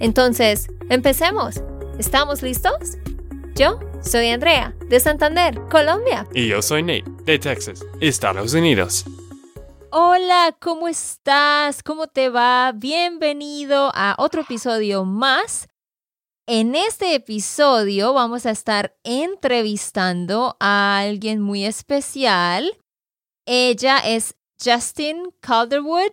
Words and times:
Entonces, 0.00 0.68
empecemos. 0.90 1.62
¿Estamos 1.98 2.42
listos? 2.42 2.98
Yo 3.54 3.78
soy 4.02 4.28
Andrea, 4.28 4.74
de 4.88 5.00
Santander, 5.00 5.60
Colombia. 5.70 6.26
Y 6.34 6.48
yo 6.48 6.60
soy 6.62 6.82
Nate, 6.82 7.04
de 7.24 7.38
Texas, 7.38 7.84
Estados 8.00 8.54
Unidos. 8.54 9.04
Hola, 9.90 10.56
¿cómo 10.60 10.88
estás? 10.88 11.82
¿Cómo 11.82 12.08
te 12.08 12.28
va? 12.28 12.72
Bienvenido 12.74 13.92
a 13.94 14.16
otro 14.18 14.42
episodio 14.42 15.04
más 15.04 15.68
en 16.46 16.74
este 16.74 17.14
episodio 17.14 18.12
vamos 18.12 18.44
a 18.44 18.50
estar 18.50 18.94
entrevistando 19.02 20.58
a 20.60 20.98
alguien 20.98 21.40
muy 21.40 21.64
especial. 21.64 22.76
Ella 23.46 23.98
es 24.00 24.36
Justin 24.62 25.30
Calderwood. 25.40 26.12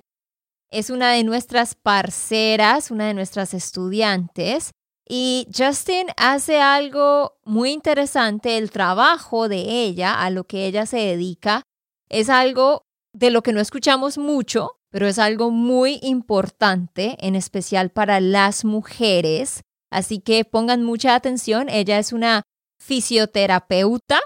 Es 0.71 0.89
una 0.89 1.11
de 1.11 1.25
nuestras 1.25 1.75
parceras, 1.75 2.91
una 2.91 3.07
de 3.07 3.13
nuestras 3.13 3.53
estudiantes. 3.53 4.71
Y 5.07 5.45
Justin 5.55 6.07
hace 6.15 6.61
algo 6.61 7.33
muy 7.43 7.71
interesante. 7.71 8.57
El 8.57 8.71
trabajo 8.71 9.49
de 9.49 9.83
ella, 9.83 10.13
a 10.13 10.29
lo 10.29 10.45
que 10.45 10.67
ella 10.67 10.85
se 10.85 10.97
dedica, 10.97 11.63
es 12.07 12.29
algo 12.29 12.83
de 13.13 13.31
lo 13.31 13.43
que 13.43 13.51
no 13.51 13.59
escuchamos 13.59 14.17
mucho, 14.17 14.77
pero 14.89 15.07
es 15.07 15.19
algo 15.19 15.51
muy 15.51 15.99
importante, 16.01 17.17
en 17.19 17.35
especial 17.35 17.89
para 17.89 18.21
las 18.21 18.63
mujeres. 18.63 19.63
Así 19.91 20.19
que 20.19 20.45
pongan 20.45 20.83
mucha 20.83 21.15
atención. 21.15 21.67
Ella 21.67 21.99
es 21.99 22.13
una 22.13 22.43
fisioterapeuta 22.79 24.21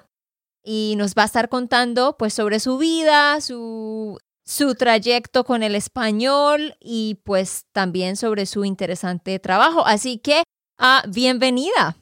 y 0.63 0.93
nos 0.97 1.15
va 1.15 1.23
a 1.23 1.25
estar 1.25 1.49
contando 1.49 2.15
pues 2.17 2.35
sobre 2.35 2.59
su 2.59 2.77
vida, 2.77 3.41
su, 3.41 4.19
su 4.45 4.75
trayecto 4.75 5.43
con 5.43 5.63
el 5.63 5.75
español 5.75 6.75
y 6.79 7.15
pues 7.23 7.65
también 7.71 8.15
sobre 8.15 8.45
su 8.45 8.63
interesante 8.63 9.39
trabajo. 9.39 9.85
Así 9.85 10.19
que 10.19 10.43
ah, 10.77 11.03
bienvenida. 11.07 11.97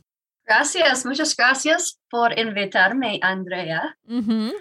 Gracias, 0.46 1.06
muchas 1.06 1.36
gracias 1.36 2.00
por 2.10 2.38
invitarme, 2.38 3.20
Andrea. 3.22 3.98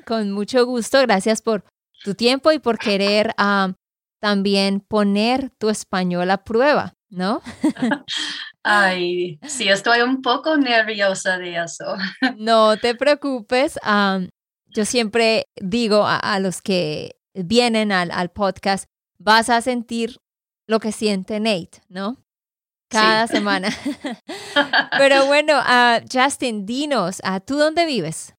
con 0.07 0.31
mucho 0.31 0.65
gusto, 0.65 1.01
gracias 1.03 1.43
por 1.43 1.65
tu 2.05 2.15
tiempo 2.15 2.53
y 2.53 2.61
por 2.61 2.79
querer 2.79 3.35
ah, 3.37 3.73
también 4.21 4.81
poner 4.81 5.51
tu 5.59 5.69
español 5.69 6.31
a 6.31 6.45
prueba, 6.45 6.95
¿no? 7.11 7.43
Ay, 8.63 9.41
sí, 9.49 9.69
estoy 9.69 10.03
un 10.03 10.23
poco 10.23 10.57
nerviosa 10.57 11.37
de 11.39 11.57
eso. 11.57 11.97
No 12.37 12.77
te 12.77 12.95
preocupes. 12.95 13.79
yo 14.69 14.85
siempre 14.85 15.49
digo 15.57 16.05
a, 16.07 16.39
los 16.39 16.63
que 16.63 17.17
vienen 17.35 17.93
al, 17.93 18.31
podcast, 18.31 18.89
vas 19.19 19.51
a 19.51 19.61
sentir 19.61 20.19
lo 20.67 20.81
que 20.81 20.93
siente 20.93 21.41
Nate, 21.41 21.83
¿no? 21.89 22.17
Cada 22.89 23.27
semana. 23.27 23.69
Pero 24.99 25.27
bueno, 25.27 25.59
uh, 25.59 26.05
Justin, 26.13 26.67
dinos, 26.67 27.21
uh, 27.25 27.41
¿tú 27.41 27.57
dónde 27.57 27.87
vives? 27.87 28.35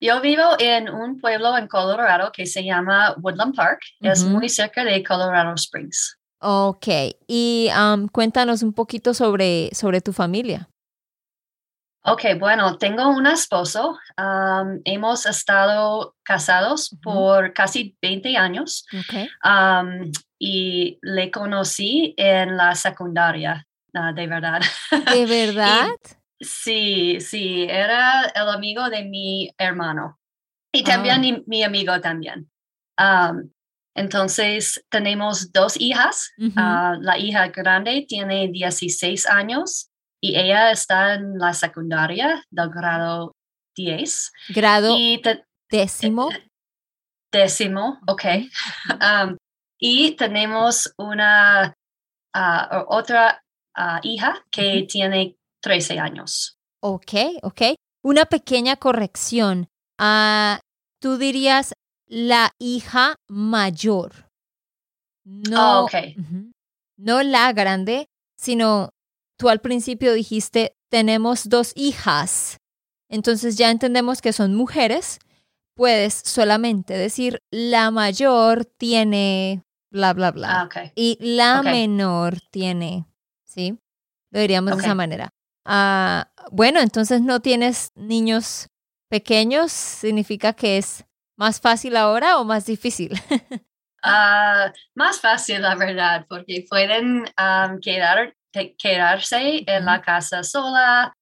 Yo 0.00 0.20
vivo 0.20 0.42
en 0.58 0.88
un 0.88 1.20
pueblo 1.20 1.56
en 1.56 1.66
Colorado 1.68 2.32
que 2.32 2.46
se 2.46 2.64
llama 2.64 3.14
Woodland 3.18 3.54
Park. 3.54 3.80
Es 4.00 4.24
muy 4.24 4.48
cerca 4.48 4.82
de 4.82 5.02
Colorado 5.02 5.54
Springs. 5.54 6.18
Ok, 6.40 6.86
y 7.28 7.68
cuéntanos 8.12 8.62
un 8.62 8.72
poquito 8.72 9.12
sobre, 9.12 9.68
sobre 9.74 10.00
tu 10.00 10.14
familia. 10.14 10.70
Ok, 12.02 12.22
bueno, 12.38 12.78
tengo 12.78 13.08
un 13.08 13.26
esposo. 13.26 13.98
hemos 14.84 15.26
estado 15.26 16.16
casados 16.22 16.96
por 17.02 17.52
casi 17.52 17.96
20 18.00 18.36
años 18.36 18.86
y 20.38 20.98
le 21.02 21.30
conocí 21.30 22.14
en 22.16 22.56
la 22.56 22.74
secundaria, 22.74 23.66
ah, 23.94 24.12
de 24.12 24.26
verdad. 24.26 24.60
¿De 25.12 25.26
verdad? 25.26 25.88
sí, 26.40 27.20
sí, 27.20 27.66
era 27.68 28.32
el 28.34 28.48
amigo 28.48 28.88
de 28.88 29.04
mi 29.04 29.50
hermano 29.58 30.18
y 30.72 30.82
también 30.82 31.22
ah. 31.22 31.42
mi, 31.46 31.62
amigo 31.62 32.00
también. 32.00 32.50
Entonces, 33.94 34.82
tenemos 34.88 35.52
dos 35.52 35.78
hijas. 35.78 36.32
Ah, 36.56 36.96
la 36.98 37.18
hija 37.18 37.48
grande 37.48 38.06
tiene 38.08 38.48
16 38.48 39.26
años 39.26 39.89
y 40.20 40.36
ella 40.36 40.70
está 40.70 41.14
en 41.14 41.38
la 41.38 41.54
secundaria 41.54 42.44
del 42.50 42.70
grado 42.70 43.32
10. 43.76 44.32
Grado 44.50 44.96
décimo. 45.70 46.30
Eh, 46.30 46.48
décimo, 47.32 47.98
ok. 48.06 48.24
y 49.78 50.12
tenemos 50.16 50.92
una 50.98 51.74
ah, 52.34 52.84
otra 52.88 53.42
ah, 53.74 54.00
hija 54.02 54.44
que 54.50 54.86
tiene 54.88 55.36
13 55.62 55.98
años. 55.98 56.58
Ok, 56.82 57.12
ok. 57.42 57.62
Una 58.02 58.24
pequeña 58.24 58.76
corrección. 58.76 59.68
tú 61.00 61.16
dirías 61.18 61.74
la 62.06 62.50
hija 62.58 63.16
mayor. 63.28 64.30
No, 65.24 65.84
oh, 65.84 65.88
no 66.96 67.22
la 67.22 67.52
grande, 67.52 68.08
sino 68.36 68.90
tú 69.40 69.48
al 69.48 69.60
principio 69.60 70.12
dijiste, 70.12 70.76
tenemos 70.90 71.48
dos 71.48 71.72
hijas. 71.74 72.60
Entonces 73.08 73.56
ya 73.56 73.70
entendemos 73.70 74.20
que 74.20 74.32
son 74.32 74.54
mujeres. 74.54 75.18
Puedes 75.74 76.14
solamente 76.14 76.94
decir, 76.94 77.42
la 77.50 77.90
mayor 77.90 78.66
tiene 78.66 79.64
bla, 79.90 80.12
bla, 80.12 80.30
bla. 80.30 80.68
Ah, 80.72 80.92
y 80.94 81.16
la 81.18 81.62
menor 81.62 82.40
tiene, 82.50 83.06
¿sí? 83.44 83.78
Lo 84.30 84.40
diríamos 84.40 84.76
de 84.76 84.82
esa 84.82 84.94
manera. 84.94 85.30
Ah, 85.64 86.30
bueno, 86.52 86.80
entonces 86.80 87.22
no 87.22 87.40
tienes 87.40 87.92
niños 87.94 88.68
pequeños, 89.08 89.72
significa 89.72 90.52
que 90.52 90.78
es 90.78 91.04
¿Más 91.40 91.58
fácil 91.58 91.96
ahora 91.96 92.36
o 92.36 92.44
más 92.44 92.66
difícil? 92.66 93.12
Ah, 94.02 94.72
más 94.94 95.20
fácil, 95.20 95.60
la 95.60 95.74
verdad, 95.74 96.24
porque 96.26 96.64
pueden 96.70 97.26
quedar, 97.82 98.34
quedarse 98.52 99.64
en 99.66 99.84
la 99.84 100.00
casa 100.02 100.42
sola, 100.42 101.14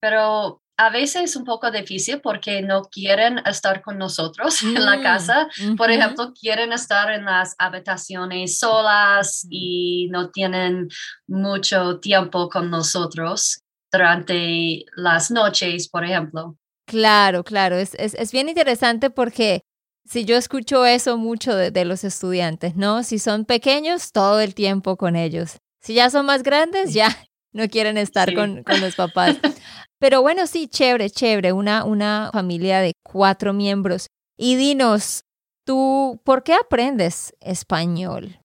pero 0.00 0.62
a 0.78 0.90
veces 0.90 1.22
es 1.22 1.36
un 1.36 1.44
poco 1.44 1.70
difícil 1.70 2.20
porque 2.20 2.60
no 2.60 2.82
quieren 2.82 3.38
estar 3.46 3.80
con 3.82 3.98
nosotros 3.98 4.62
en 4.62 4.84
la 4.84 4.98
mm, 4.98 5.02
casa. 5.02 5.48
Por 5.76 5.90
ejemplo, 5.90 6.32
quieren 6.38 6.72
estar 6.72 7.10
en 7.10 7.24
las 7.24 7.54
habitaciones 7.58 8.58
solas 8.58 9.46
y 9.50 10.08
no 10.10 10.30
tienen 10.30 10.88
mucho 11.26 11.98
tiempo 11.98 12.48
con 12.48 12.70
nosotros 12.70 13.62
durante 13.90 14.84
las 14.96 15.30
noches, 15.30 15.88
por 15.88 16.04
ejemplo. 16.04 16.56
Claro, 16.86 17.42
claro, 17.42 17.76
es, 17.76 17.94
es, 17.94 18.30
bien 18.30 18.48
interesante 18.48 19.10
porque 19.10 19.62
si 20.04 20.24
yo 20.24 20.36
escucho 20.36 20.86
eso 20.86 21.16
mucho 21.16 21.54
de, 21.56 21.84
los 21.84 22.04
estudiantes, 22.04 22.76
¿no? 22.76 23.02
Si 23.02 23.18
son 23.18 23.44
pequeños, 23.44 24.12
todo 24.12 24.38
el 24.38 24.54
tiempo 24.54 24.96
con 24.96 25.16
ellos. 25.16 25.58
Si 25.86 25.94
ya 25.94 26.10
son 26.10 26.26
más 26.26 26.42
grandes, 26.42 26.92
ya 26.92 27.06
no 27.52 27.68
quieren 27.68 27.96
estar 27.96 28.34
con, 28.34 28.64
con, 28.64 28.80
los 28.80 28.96
papás. 28.96 29.38
Pero 30.00 30.20
bueno, 30.20 30.48
sí, 30.48 30.66
chévere, 30.66 31.10
chévere, 31.10 31.52
una, 31.52 31.84
una 31.84 32.30
familia 32.32 32.80
de 32.80 32.92
cuatro 33.04 33.52
miembros. 33.52 34.08
Y 34.36 34.56
dinos, 34.56 35.22
¿tú 35.64 36.20
por 36.24 36.42
qué 36.42 36.54
aprendes 36.54 37.36
español? 37.38 38.36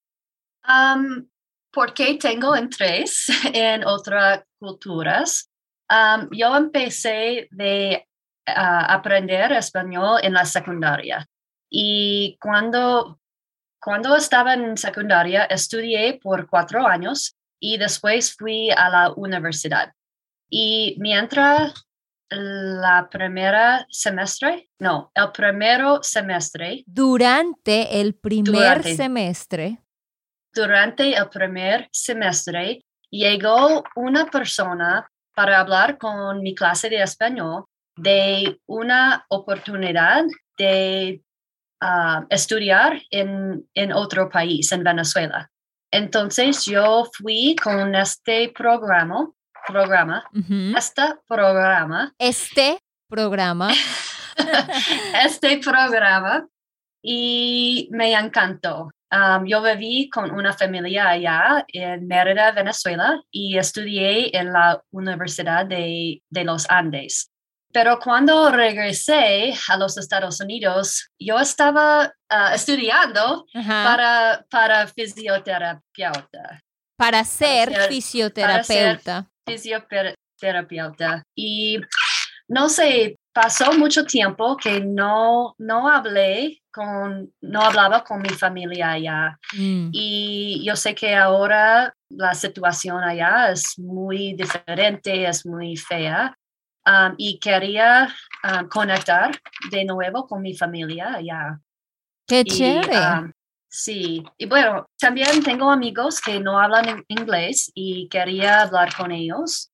Um, 0.67 1.27
porque 1.73 2.19
tengo 2.21 2.55
interés 2.55 3.25
en 3.55 3.87
otras 3.87 4.43
culturas. 4.59 5.49
yo 6.29 6.55
empecé 6.55 7.47
de 7.49 8.07
aprender 8.45 9.51
español 9.53 10.19
en 10.21 10.33
la 10.33 10.45
secundaria. 10.45 11.25
Y 11.71 12.37
cuando, 12.39 13.19
cuando 13.81 14.15
estaba 14.15 14.53
en 14.53 14.77
secundaria, 14.77 15.45
estudié 15.45 16.19
por 16.21 16.47
cuatro 16.47 16.87
años 16.87 17.35
y 17.59 17.77
después 17.77 18.35
fui 18.35 18.69
a 18.69 18.89
la 18.89 19.13
universidad. 19.15 19.93
Y 20.49 20.95
mientras 20.99 21.73
la 22.29 23.09
primera 23.09 23.85
semestre, 23.89 24.69
no, 24.79 25.11
el 25.15 25.31
primero 25.31 26.01
semestre. 26.03 26.83
Durante 26.85 27.99
el 27.99 28.13
primer 28.15 28.83
semestre. 28.83 29.79
durante 30.53 31.15
el 31.15 31.29
primer 31.29 31.89
semestre 31.91 32.83
llegó 33.09 33.83
una 33.95 34.25
persona 34.25 35.09
para 35.33 35.59
hablar 35.59 35.97
con 35.97 36.41
mi 36.41 36.53
clase 36.53 36.89
de 36.89 37.01
español 37.01 37.65
de 37.95 38.59
una 38.65 39.25
oportunidad 39.29 40.23
de 40.57 41.21
ah, 41.81 42.25
estudiar 42.29 43.01
en, 43.09 43.67
en 43.73 43.91
otro 43.91 44.29
país, 44.29 44.71
en 44.71 44.83
Venezuela. 44.83 45.49
Entonces 45.91 46.65
yo 46.65 47.09
fui 47.17 47.55
con 47.61 47.93
este 47.95 48.49
programa, 48.55 49.29
programa, 49.67 50.23
este 50.77 51.01
programa. 51.27 52.13
Este 52.17 52.79
programa. 53.09 53.69
este 55.25 55.57
programa 55.57 56.47
y 57.03 57.89
me 57.91 58.13
encantó. 58.13 58.91
Um, 59.11 59.45
yo 59.45 59.61
viví 59.61 60.09
con 60.09 60.31
una 60.31 60.53
familia 60.53 61.09
allá 61.09 61.65
en 61.67 62.07
Mérida, 62.07 62.53
Venezuela, 62.53 63.21
y 63.29 63.57
estudié 63.57 64.37
en 64.37 64.53
la 64.53 64.81
Universidad 64.91 65.65
de, 65.65 66.21
de 66.29 66.43
los 66.45 66.69
Andes. 66.69 67.30
Pero 67.73 67.99
cuando 67.99 68.49
regresé 68.49 69.53
a 69.69 69.77
los 69.77 69.97
Estados 69.97 70.39
Unidos, 70.41 71.09
yo 71.19 71.39
estaba 71.39 72.13
ah, 72.29 72.53
estudiando 72.53 73.45
para, 73.53 74.45
para 74.49 74.87
fisioterapeuta. 74.87 76.61
Para 76.97 77.23
ser 77.23 77.87
fisioterapeuta. 77.87 79.27
Para 79.45 79.55
ser 79.55 80.15
fisioterapeuta. 80.37 81.23
Y 81.35 81.79
no 82.47 82.67
sé, 82.67 83.15
pasó 83.33 83.71
mucho 83.73 84.05
tiempo 84.05 84.57
que 84.57 84.81
no, 84.81 85.55
no 85.57 85.89
hablé 85.89 86.61
con, 86.71 87.31
no 87.41 87.61
hablaba 87.61 88.03
con 88.03 88.21
mi 88.21 88.29
familia 88.29 88.91
allá. 88.91 89.39
Mm. 89.53 89.89
Y 89.91 90.63
yo 90.65 90.75
sé 90.75 90.95
que 90.95 91.15
ahora 91.15 91.93
la 92.09 92.33
situación 92.33 93.03
allá 93.03 93.51
es 93.51 93.77
muy 93.79 94.33
diferente, 94.33 95.27
es 95.27 95.45
muy 95.45 95.77
fea. 95.77 96.35
Um, 96.85 97.13
y 97.17 97.39
quería 97.39 98.11
um, 98.43 98.67
conectar 98.67 99.39
de 99.69 99.85
nuevo 99.85 100.25
con 100.27 100.41
mi 100.41 100.55
familia 100.55 101.13
allá. 101.13 101.59
Qué 102.27 102.43
chévere. 102.43 102.97
Um, 102.97 103.31
sí, 103.69 104.23
y 104.37 104.45
bueno, 104.47 104.87
también 104.99 105.43
tengo 105.43 105.69
amigos 105.69 106.19
que 106.19 106.39
no 106.39 106.59
hablan 106.59 107.03
inglés 107.07 107.71
y 107.75 108.09
quería 108.09 108.61
hablar 108.61 108.95
con 108.95 109.11
ellos. 109.11 109.69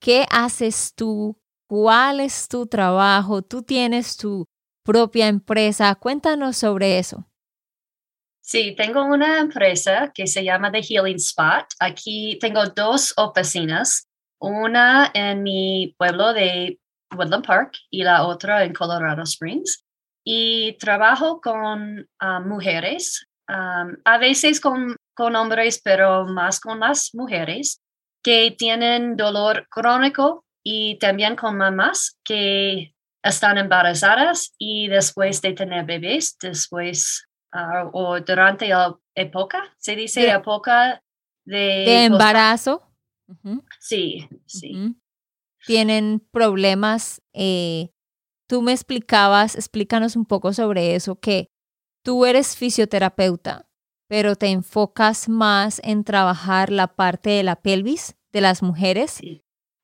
¿Qué 0.00 0.26
haces 0.30 0.94
tú? 0.94 1.36
¿Cuál 1.68 2.20
es 2.20 2.48
tu 2.48 2.66
trabajo? 2.66 3.42
¿Tú 3.42 3.62
tienes 3.62 4.16
tu 4.16 4.46
propia 4.82 5.28
empresa? 5.28 5.94
Cuéntanos 5.94 6.56
sobre 6.56 6.98
eso. 6.98 7.26
Sí, 8.50 8.74
tengo 8.74 9.04
una 9.04 9.38
empresa 9.38 10.10
que 10.12 10.26
se 10.26 10.42
llama 10.42 10.72
The 10.72 10.82
Healing 10.82 11.18
Spot. 11.18 11.66
Aquí 11.78 12.36
tengo 12.40 12.66
dos 12.66 13.14
oficinas, 13.16 14.08
una 14.40 15.08
en 15.14 15.44
mi 15.44 15.94
pueblo 15.96 16.32
de 16.32 16.80
Woodland 17.16 17.46
Park 17.46 17.74
y 17.90 18.02
la 18.02 18.26
otra 18.26 18.64
en 18.64 18.72
Colorado 18.72 19.22
Springs. 19.22 19.84
Y 20.24 20.76
trabajo 20.78 21.40
con 21.40 22.08
ah, 22.18 22.40
mujeres, 22.40 23.24
a 23.46 24.18
veces 24.18 24.60
con, 24.60 24.96
con 25.14 25.36
hombres, 25.36 25.80
pero 25.84 26.26
más 26.26 26.58
con 26.58 26.80
las 26.80 27.14
mujeres 27.14 27.80
que 28.20 28.50
tienen 28.50 29.16
dolor 29.16 29.68
crónico 29.70 30.44
y 30.64 30.98
también 30.98 31.36
con 31.36 31.56
mamás 31.56 32.18
que 32.24 32.96
están 33.22 33.58
embarazadas 33.58 34.54
y 34.58 34.88
después 34.88 35.40
de 35.40 35.52
tener 35.52 35.84
bebés, 35.84 36.36
después 36.42 37.29
ah, 37.52 37.90
o 37.92 38.20
durante 38.20 38.68
la 38.68 38.98
época, 39.14 39.74
se 39.78 39.96
dice 39.96 40.30
época 40.30 41.02
de, 41.44 42.04
embarazo. 42.04 42.82
Sí, 43.78 44.28
sí. 44.46 44.96
Tienen 45.66 46.20
problemas. 46.30 47.22
Eh, 47.32 47.90
tú 48.48 48.62
me 48.62 48.72
explicabas, 48.72 49.54
explícanos 49.54 50.16
un 50.16 50.26
poco 50.26 50.52
sobre 50.52 50.94
eso, 50.94 51.20
que 51.20 51.48
tú 52.02 52.24
eres 52.26 52.56
fisioterapeuta 52.56 53.70
pero 54.10 54.34
te 54.34 54.48
enfocas 54.48 55.28
más 55.28 55.80
en 55.84 56.02
trabajar 56.02 56.72
la 56.72 56.88
parte 56.88 57.30
de 57.30 57.44
la 57.44 57.54
pelvis 57.54 58.16
de 58.32 58.40
las 58.40 58.60
mujeres. 58.60 59.20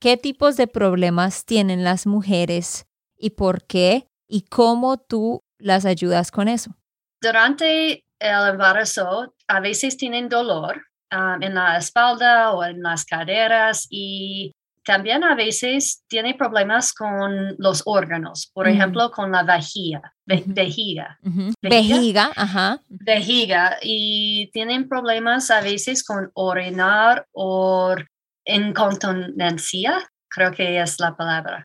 ¿Qué 0.01 0.17
tipos 0.17 0.57
de 0.57 0.67
problemas 0.67 1.45
tienen 1.45 1.85
las 1.85 2.09
mujeres 2.09 2.89
y 3.17 3.31
por 3.31 3.63
qué? 3.69 4.09
¿Y 4.27 4.43
cómo 4.43 4.97
tú 4.97 5.45
las 5.59 5.85
ayudas 5.85 6.33
con 6.33 6.49
eso? 6.49 6.75
Durante 7.21 8.05
el 8.19 8.49
embarazo, 8.49 9.35
a 9.49 9.61
veces 9.61 9.97
tienen 9.97 10.29
dolor 10.29 10.83
um, 11.13 11.43
en 11.43 11.55
la 11.55 11.79
espalda 11.79 12.53
o 12.53 12.65
en 12.65 12.83
las 12.83 13.05
caderas 13.05 13.87
y 13.91 14.53
también 14.87 15.25
a 15.25 15.35
veces 15.35 16.05
tiene 16.07 16.35
problemas 16.35 16.95
con 16.95 17.57
los 17.59 17.83
órganos, 17.87 18.51
por 18.55 18.69
ejemplo, 18.69 19.11
con 19.11 19.33
la 19.33 19.43
vejiga, 19.43 20.15
vejiga, 20.25 21.19
vejiga, 21.61 22.31
ajá. 22.37 22.81
Vejiga, 22.89 23.79
y 23.83 24.49
tienen 24.53 24.89
problemas 24.89 25.51
a 25.51 25.61
veces 25.61 26.05
con 26.05 26.31
orinar 26.35 27.27
o 27.33 27.97
incontinencia, 28.45 30.09
creo 30.29 30.53
que 30.53 30.81
es 30.81 31.01
la 31.01 31.17
palabra. 31.17 31.65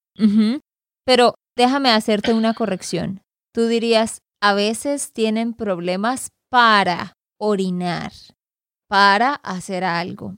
Pero 1.06 1.36
déjame 1.56 1.92
hacerte 1.92 2.34
una 2.34 2.56
corrección. 2.56 3.22
Tú 3.54 3.68
dirías, 3.68 4.22
a 4.42 4.54
veces 4.54 5.14
tienen 5.14 5.54
problemas 5.54 6.32
para 6.50 7.18
orinar, 7.38 8.12
para 8.88 9.36
hacer 9.36 9.84
algo. 9.84 10.36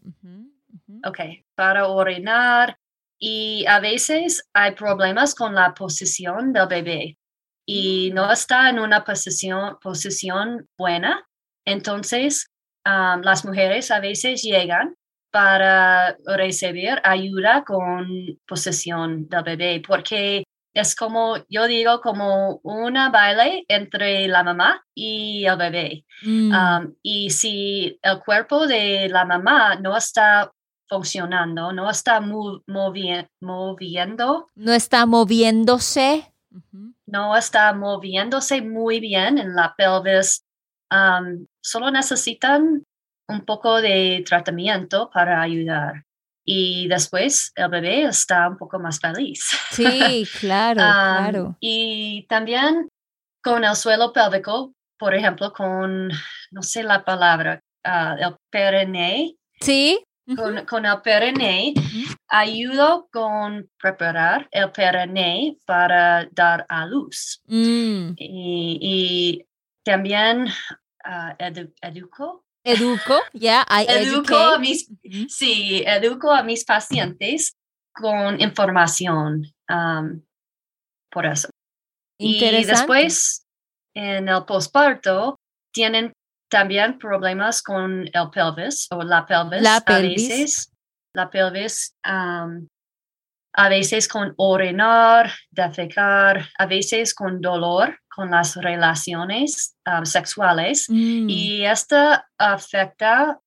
Ok, 1.05 1.19
para 1.55 1.87
orinar 1.87 2.77
y 3.17 3.65
a 3.67 3.79
veces 3.79 4.47
hay 4.53 4.71
problemas 4.71 5.33
con 5.33 5.55
la 5.55 5.73
posición 5.73 6.53
del 6.53 6.67
bebé 6.67 7.17
y 7.65 8.11
no 8.13 8.31
está 8.31 8.69
en 8.69 8.79
una 8.79 9.03
posición, 9.05 9.77
posición 9.81 10.67
buena. 10.77 11.25
Entonces, 11.65 12.51
las 12.85 13.45
mujeres 13.45 13.89
a 13.91 14.01
veces 14.01 14.43
llegan 14.43 14.95
para 15.31 16.15
recibir 16.25 16.99
ayuda 17.03 17.63
con 17.63 18.07
posesión 18.45 19.27
del 19.29 19.43
bebé, 19.43 19.81
porque 19.87 20.43
es 20.73 20.95
como, 20.95 21.37
yo 21.49 21.67
digo, 21.67 22.01
como 22.01 22.59
una 22.63 23.09
baile 23.09 23.63
entre 23.67 24.27
la 24.27 24.43
mamá 24.43 24.83
y 24.95 25.45
el 25.45 25.57
bebé. 25.57 26.05
Mm. 26.23 26.93
y 27.01 27.29
si 27.29 27.99
el 28.01 28.19
cuerpo 28.19 28.65
de 28.65 29.09
la 29.09 29.25
mamá 29.25 29.75
no 29.75 29.95
está 29.97 30.51
funcionando, 30.87 31.71
no 31.73 31.89
está 31.89 32.21
moviendo. 32.21 33.27
No 34.55 34.73
está 34.73 35.05
moviéndose. 35.05 36.33
No 37.05 37.35
está 37.35 37.73
moviéndose 37.73 38.61
muy 38.61 38.99
bien 38.99 39.37
en 39.37 39.55
la 39.55 39.73
pelvis. 39.75 40.45
solo 41.61 41.91
necesitan 41.91 42.83
un 43.27 43.45
poco 43.45 43.81
de 43.81 44.23
tratamiento 44.25 45.09
para 45.11 45.41
ayudar. 45.41 46.03
Y 46.45 46.87
después 46.87 47.51
el 47.55 47.69
bebé 47.69 48.03
está 48.03 48.49
un 48.49 48.57
poco 48.57 48.79
más 48.79 48.99
feliz. 48.99 49.49
Sí, 49.71 50.27
claro, 50.39 50.75
claro. 50.75 51.57
Y 51.59 52.25
también 52.27 52.89
con 53.41 53.63
el 53.63 53.75
suelo 53.75 54.13
pélvico, 54.13 54.73
por 54.97 55.13
ejemplo, 55.13 55.51
con, 55.51 56.09
no 56.51 56.61
sé 56.61 56.83
la 56.83 57.03
palabra, 57.03 57.59
ah, 57.83 58.15
el 58.19 58.35
perenne. 58.49 59.35
Sí. 59.59 59.99
Con, 60.37 60.65
con, 60.65 60.85
el 60.85 61.01
perenne, 61.01 61.73
ayudo 62.29 63.09
con 63.11 63.69
preparar 63.77 64.47
el 64.51 64.71
perenne 64.71 65.57
para 65.65 66.25
dar 66.31 66.65
a 66.69 66.85
luz. 66.85 67.41
Mm. 67.47 68.13
Y, 68.17 69.45
también 69.83 70.47
uh, 70.47 71.61
educo 71.81 72.45
Educo, 72.65 73.19
ya, 73.33 73.65
educo 73.87 74.37
a 74.37 74.57
mis, 74.57 74.89
sí, 75.27 75.83
educo 75.85 76.31
a 76.31 76.43
mis 76.43 76.63
pacientes 76.63 77.55
con 77.93 78.39
información 78.39 79.53
por 81.11 81.25
eso. 81.25 81.49
Y 82.17 82.39
después, 82.63 83.45
en 83.93 84.29
el 84.29 84.45
posparto, 84.45 85.37
tienen 85.73 86.13
también 86.49 86.97
problemas 86.97 87.61
con 87.61 88.07
el 88.07 88.29
pelvis 88.31 88.87
o 88.91 89.03
la 89.03 89.25
pelvis. 89.25 89.61
La 89.61 89.81
pelvis. 89.81 90.29
A 90.29 90.33
veces, 90.33 90.71
la 91.15 91.29
pelvis, 91.29 91.95
a 93.55 93.69
veces 93.69 94.07
con 94.07 94.33
orinar, 94.37 95.31
defecar, 95.51 96.47
a 96.57 96.65
veces 96.65 97.13
con 97.13 97.41
dolor 97.41 97.99
con 98.15 98.31
las 98.31 98.55
relaciones 98.55 99.75
um, 99.85 100.05
sexuales 100.05 100.87
mm. 100.89 101.29
y 101.29 101.65
esto 101.65 101.95
afecta 102.37 103.39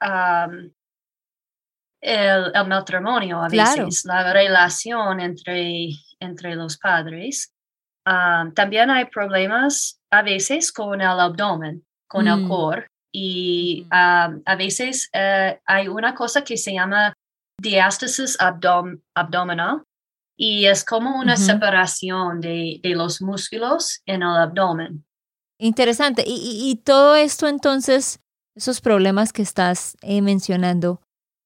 um, 0.00 0.70
el, 2.02 2.52
matrimonio 2.66 3.42
a 3.42 3.48
veces, 3.48 4.04
la 4.04 4.32
relación 4.32 5.20
entre, 5.20 5.90
entre 6.18 6.54
los 6.54 6.78
padres. 6.78 7.52
Um, 8.06 8.52
también 8.54 8.90
hay 8.90 9.06
problemas 9.06 10.00
a 10.10 10.22
veces 10.22 10.72
con 10.72 11.00
el 11.00 11.20
abdomen, 11.20 11.84
con 12.08 12.26
el 12.26 12.44
mm. 12.44 12.48
core 12.48 12.86
y 13.12 13.86
a 13.90 14.54
veces 14.56 15.10
eh, 15.12 15.58
hay 15.66 15.88
una 15.88 16.14
cosa 16.14 16.44
que 16.44 16.56
se 16.56 16.72
llama 16.72 17.12
diástasis 17.60 18.38
abdominal 18.40 19.82
y 20.42 20.64
es 20.64 20.86
como 20.86 21.18
una 21.18 21.36
separación 21.36 22.40
de, 22.40 22.80
los 22.82 23.20
músculos 23.20 24.00
en 24.06 24.22
el 24.22 24.36
abdomen. 24.38 25.04
Interesante. 25.58 26.24
Y, 26.26 26.80
todo 26.82 27.14
esto 27.14 27.46
entonces, 27.46 28.20
esos 28.56 28.80
problemas 28.80 29.34
que 29.34 29.42
estás 29.42 29.98
eh, 30.00 30.22
mencionando, 30.22 31.02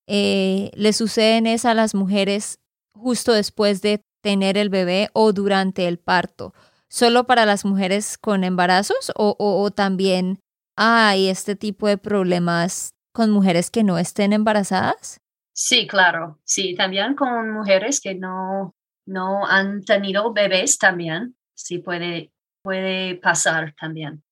eh, 0.07 0.71
¿le 0.75 0.93
suceden 0.93 1.49
es 1.49 1.65
a 1.65 1.75
las 1.75 1.97
mujeres 1.97 2.61
justo 2.97 3.33
después 3.33 3.83
de 3.83 4.01
tener 4.23 4.57
el 4.57 4.69
bebé 4.69 5.11
o 5.13 5.33
durante 5.33 5.89
el 5.89 5.99
parto? 5.99 6.55
¿Solo 6.89 7.25
para 7.25 7.47
las 7.47 7.65
mujeres 7.65 8.17
con 8.17 8.45
embarazos 8.45 9.11
o, 9.17 9.35
o 9.41 9.71
también 9.73 10.39
hay 10.77 11.27
este 11.27 11.57
tipo 11.57 11.89
de 11.89 11.99
problemas 11.99 12.91
con 13.13 13.33
mujeres 13.33 13.73
que 13.73 13.83
no 13.83 13.99
estén 13.99 14.33
embarazadas? 14.33 15.19
Sí, 15.53 15.89
claro. 15.89 16.39
Sí, 16.45 16.77
también 16.77 17.17
con 17.17 17.51
mujeres 17.51 18.01
que 18.01 18.15
no, 18.15 18.73
no 19.07 19.47
han 19.47 19.85
tenido 19.85 20.33
bebés 20.33 20.79
también, 20.79 21.37
sí 21.55 21.79
puede, 21.79 22.33
puede 22.63 23.17
pasar 23.17 23.75
también. 23.79 24.23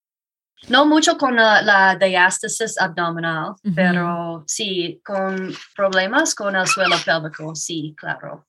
No 0.68 0.86
mucho 0.86 1.18
con 1.18 1.34
la, 1.34 1.96
diástasis 2.00 2.78
abdominal, 2.78 3.54
pero 3.74 4.44
sí, 4.46 5.00
con 5.04 5.52
problemas 5.74 6.34
con 6.36 6.54
el 6.54 6.66
suelo 6.68 6.96
pélvico, 7.04 7.54
sí, 7.56 7.94
claro. 7.96 8.46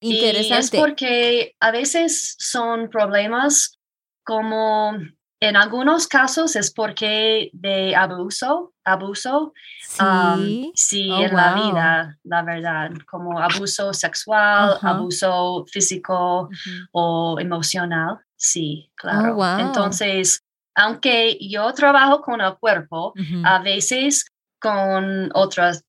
Interesante. 0.00 0.54
Y 0.54 0.58
es 0.58 0.70
porque 0.70 1.56
a 1.58 1.70
veces 1.70 2.36
son 2.38 2.90
problemas 2.90 3.78
como 4.22 4.98
en 5.40 5.56
algunos 5.56 6.06
casos 6.06 6.56
es 6.56 6.72
porque 6.72 7.50
de 7.52 7.94
abuso, 7.94 8.72
abuso, 8.84 9.52
sí, 9.80 11.10
um, 11.10 11.16
oh, 11.16 11.22
en 11.22 11.36
la 11.36 11.54
vida, 11.54 12.18
la 12.24 12.42
verdad, 12.42 12.90
como 13.06 13.38
abuso 13.38 13.92
sexual, 13.92 14.78
abuso 14.80 15.66
físico 15.70 16.48
o 16.92 17.36
emocional, 17.38 18.18
sí, 18.36 18.90
claro. 18.94 19.36
Oh, 19.36 19.58
Entonces, 19.58 20.42
aunque 20.74 21.36
yo 21.40 21.70
trabajo 21.74 22.22
con 22.22 22.40
el 22.40 22.54
cuerpo, 22.56 23.12
a 23.44 23.58
veces 23.60 24.26
con 24.60 25.30
otras 25.34 25.82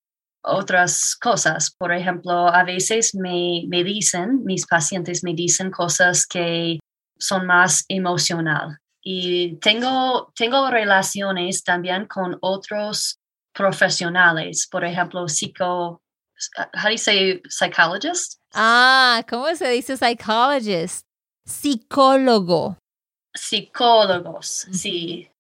otras 0.44 1.18
cosas. 1.18 1.76
Por 1.78 1.92
ejemplo, 1.92 2.48
a 2.48 2.64
veces 2.64 3.14
me, 3.14 3.66
me 3.68 3.84
dicen, 3.84 4.46
mis 4.46 4.66
pacientes 4.66 5.22
me 5.22 5.34
dicen 5.34 5.72
cosas 5.72 6.26
que 6.26 6.80
son 7.20 7.46
más 7.48 7.84
emocional 7.90 8.80
y 9.10 9.56
tengo, 9.62 10.34
tengo 10.36 10.70
relaciones 10.70 11.64
también 11.64 12.08
con 12.08 12.38
otros 12.42 13.20
profesionales, 13.54 14.68
por 14.70 14.84
ejemplo, 14.84 15.30
psico, 15.30 16.02
how 16.74 16.84
do 16.84 16.90
you 16.90 16.98
say 16.98 17.42
psychologist? 17.48 18.42
Ah, 18.54 19.24
¿cómo 19.30 19.56
se 19.56 19.70
dice 19.70 19.96
psychologist? 19.96 21.06
Psicólogo. 21.46 22.78
Psicólogos, 23.34 24.68
sí. 24.74 25.32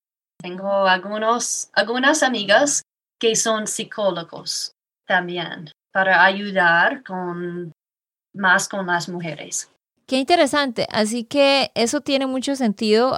Tengo 0.42 0.88
algunos, 0.88 1.70
algunas 1.74 2.24
amigas 2.24 2.84
que 3.20 3.36
son 3.36 3.68
psicólogos 3.68 4.72
también 5.06 5.70
para 5.92 6.24
ayudar 6.24 7.04
con 7.04 7.74
más 8.34 8.70
con 8.70 8.88
las 8.88 9.10
mujeres. 9.10 9.70
Qué 10.08 10.18
interesante. 10.18 10.88
Así 10.90 11.26
que 11.26 11.72
eso 11.76 12.02
tiene 12.02 12.28
mucho 12.28 12.56
sentido 12.56 13.16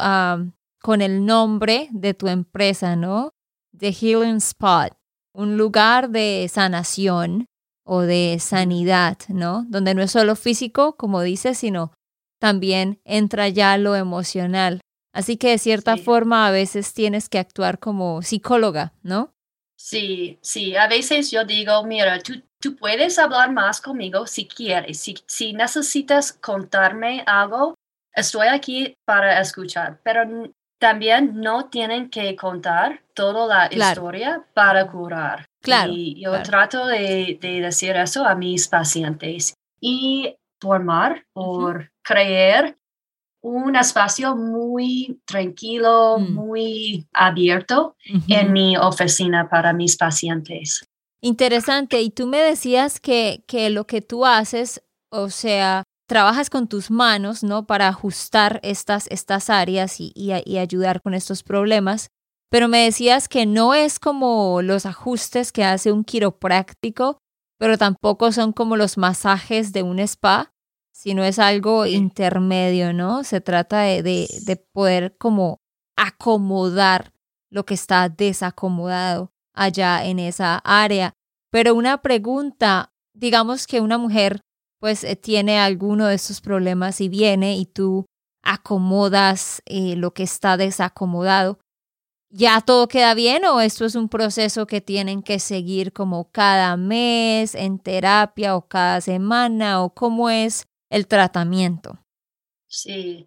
con 0.81 1.01
el 1.01 1.25
nombre 1.25 1.87
de 1.91 2.13
tu 2.13 2.27
empresa, 2.27 2.95
¿no? 2.95 3.33
The 3.77 3.93
Healing 3.93 4.37
Spot, 4.37 4.91
un 5.33 5.55
lugar 5.57 6.09
de 6.09 6.49
sanación 6.51 7.45
o 7.85 8.01
de 8.01 8.37
sanidad, 8.39 9.17
¿no? 9.27 9.65
Donde 9.69 9.93
no 9.93 10.01
es 10.01 10.11
solo 10.11 10.35
físico, 10.35 10.97
como 10.97 11.21
dices, 11.21 11.59
sino 11.59 11.93
también 12.39 12.99
entra 13.05 13.49
ya 13.49 13.77
lo 13.77 13.95
emocional. 13.95 14.81
Así 15.13 15.37
que 15.37 15.49
de 15.49 15.57
cierta 15.59 15.97
forma 15.97 16.47
a 16.47 16.51
veces 16.51 16.93
tienes 16.93 17.29
que 17.29 17.39
actuar 17.39 17.79
como 17.79 18.21
psicóloga, 18.21 18.93
¿no? 19.03 19.33
Sí, 19.75 20.39
sí, 20.41 20.75
a 20.75 20.87
veces 20.87 21.31
yo 21.31 21.45
digo, 21.45 21.83
mira, 21.85 22.19
tú 22.19 22.33
Tú 22.61 22.75
puedes 22.75 23.17
hablar 23.17 23.53
más 23.53 23.79
conmigo 23.79 24.27
si 24.27 24.45
quieres. 24.45 24.99
Si, 25.27 25.53
necesitas 25.53 26.33
contarme 26.33 27.23
algo, 27.25 27.75
estoy 28.13 28.47
aquí 28.47 28.93
para 29.05 29.39
escuchar, 29.39 30.01
pero 30.03 30.51
también 30.77 31.39
no 31.39 31.69
tienen 31.69 32.09
que 32.09 32.35
contar 32.35 33.01
toda 33.13 33.47
la 33.47 33.69
historia 33.73 34.45
para 34.53 34.87
curar. 34.87 35.45
Claro. 35.61 35.93
Y 35.93 36.21
yo 36.21 36.41
trato 36.43 36.85
de, 36.85 37.37
decir 37.41 37.95
eso 37.95 38.25
a 38.25 38.35
mis 38.35 38.67
pacientes 38.67 39.53
y 39.79 40.35
formar 40.59 41.25
por 41.31 41.91
creer 42.03 42.77
un 43.41 43.77
espacio 43.77 44.35
muy 44.35 45.21
tranquilo, 45.25 46.17
mm. 46.19 46.33
muy 46.33 47.07
abierto 47.13 47.95
en 48.27 48.51
mi 48.51 48.75
oficina 48.75 49.49
para 49.49 49.71
mis 49.71 49.95
pacientes. 49.95 50.88
Interesante. 51.21 52.01
Y 52.01 52.09
tú 52.11 52.27
me 52.27 52.39
decías 52.39 52.99
que, 52.99 53.43
que 53.47 53.69
lo 53.69 53.85
que 53.85 54.01
tú 54.01 54.25
haces, 54.25 54.81
o 55.11 55.29
sea, 55.29 55.83
trabajas 56.07 56.49
con 56.49 56.67
tus 56.67 56.89
manos, 56.91 57.43
¿no? 57.43 57.67
Para 57.67 57.87
ajustar 57.87 58.59
estas, 58.63 59.07
estas 59.07 59.49
áreas 59.49 59.99
y, 59.99 60.11
y, 60.15 60.57
ayudar 60.57 61.01
con 61.01 61.13
estos 61.13 61.43
problemas. 61.43 62.09
Pero 62.49 62.67
me 62.67 62.83
decías 62.83 63.27
que 63.27 63.45
no 63.45 63.75
es 63.75 63.99
como 63.99 64.61
los 64.61 64.85
ajustes 64.85 65.51
que 65.51 65.63
hace 65.63 65.91
un 65.91 66.03
quiropráctico, 66.03 67.19
pero 67.59 67.77
tampoco 67.77 68.31
son 68.31 68.53
como 68.53 68.75
los 68.75 68.97
masajes 68.97 69.71
de 69.71 69.83
un 69.83 69.99
spa, 69.99 70.51
sino 70.91 71.23
es 71.23 71.37
algo 71.37 71.85
intermedio, 71.85 72.91
¿no? 72.93 73.23
Se 73.23 73.41
trata 73.41 73.81
de, 73.81 74.01
de, 74.01 74.27
de 74.45 74.55
poder 74.55 75.15
como 75.17 75.59
acomodar 75.95 77.13
lo 77.51 77.65
que 77.65 77.73
está 77.73 78.09
desacomodado 78.09 79.31
allá 79.59 80.05
en 80.05 80.19
esa 80.19 80.57
área. 80.63 81.13
Pero 81.51 81.75
una 81.75 82.01
pregunta, 82.01 82.91
digamos 83.13 83.67
que 83.67 83.81
una 83.81 83.97
mujer 83.97 84.41
pues 84.79 85.03
eh, 85.03 85.15
tiene 85.15 85.59
alguno 85.59 86.07
de 86.07 86.15
estos 86.15 86.39
problemas 86.39 87.01
y 87.01 87.09
viene 87.09 87.57
y 87.57 87.65
tú 87.65 88.05
acomodas 88.41 89.61
eh, 89.65 89.95
lo 89.95 90.13
que 90.13 90.23
está 90.23 90.55
desacomodado. 90.55 91.59
¿Ya 92.31 92.61
todo 92.61 92.87
queda 92.87 93.13
bien 93.15 93.43
o 93.45 93.59
esto 93.59 93.85
es 93.85 93.95
un 93.95 94.07
proceso 94.07 94.67
que 94.67 94.81
tienen 94.81 95.23
que 95.23 95.39
seguir 95.39 95.91
como 95.91 96.31
cada 96.31 96.77
mes 96.77 97.55
en 97.55 97.79
terapia 97.79 98.55
o 98.55 98.67
cada 98.67 99.01
semana 99.01 99.81
o 99.83 99.93
cómo 99.93 100.29
es 100.29 100.67
el 100.91 101.07
tratamiento? 101.07 101.99
Sí, 102.67 103.25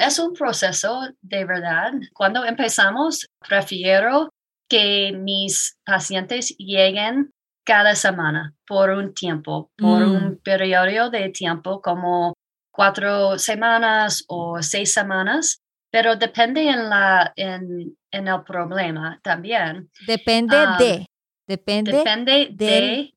es 0.00 0.18
un 0.18 0.32
proceso 0.32 1.02
de 1.20 1.44
verdad. 1.44 1.92
Cuando 2.14 2.44
empezamos, 2.44 3.26
prefiero 3.46 4.31
que 4.72 5.12
mis 5.12 5.76
pacientes 5.84 6.56
lleguen 6.56 7.30
cada 7.62 7.94
semana 7.94 8.54
por 8.66 8.88
un 8.88 9.12
tiempo, 9.12 9.70
por 9.76 10.02
un 10.02 10.30
mm. 10.30 10.36
periodo 10.42 11.10
de 11.10 11.28
tiempo 11.28 11.82
como 11.82 12.32
cuatro 12.72 13.38
semanas 13.38 14.24
o 14.28 14.62
seis 14.62 14.94
semanas, 14.94 15.60
pero 15.90 16.16
depende 16.16 16.70
en, 16.70 16.88
la, 16.88 17.34
en, 17.36 17.98
en 18.10 18.28
el 18.28 18.42
problema 18.44 19.20
también. 19.22 19.90
Depende 20.06 20.56
de, 20.78 21.06
depende, 21.46 21.92
depende 21.92 22.48
de, 22.52 23.14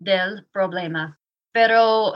del 0.00 0.46
problema. 0.50 1.16
Pero 1.52 2.12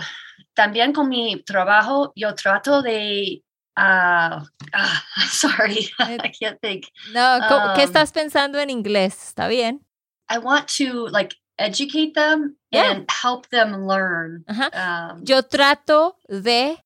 también 0.54 0.92
con 0.92 1.08
mi 1.08 1.40
trabajo 1.44 2.12
yo 2.16 2.34
trato 2.34 2.82
de 2.82 3.44
uh, 3.80 4.44
sorry, 5.28 5.88
I 5.98 6.30
can't 6.38 6.60
think. 6.60 6.86
No, 7.12 7.38
¿qué 7.74 7.82
um, 7.82 7.88
estás 7.88 8.12
pensando 8.12 8.58
en 8.58 8.70
inglés? 8.70 9.14
¿Está 9.28 9.48
bien? 9.48 9.80
I 10.28 10.38
want 10.38 10.68
to 10.78 11.08
like 11.08 11.34
educate 11.58 12.14
them 12.14 12.56
and 12.72 13.06
help 13.10 13.48
them 13.48 13.86
learn. 13.86 14.44
Um, 14.72 15.24
Yo 15.24 15.42
trato 15.42 16.16
de 16.28 16.78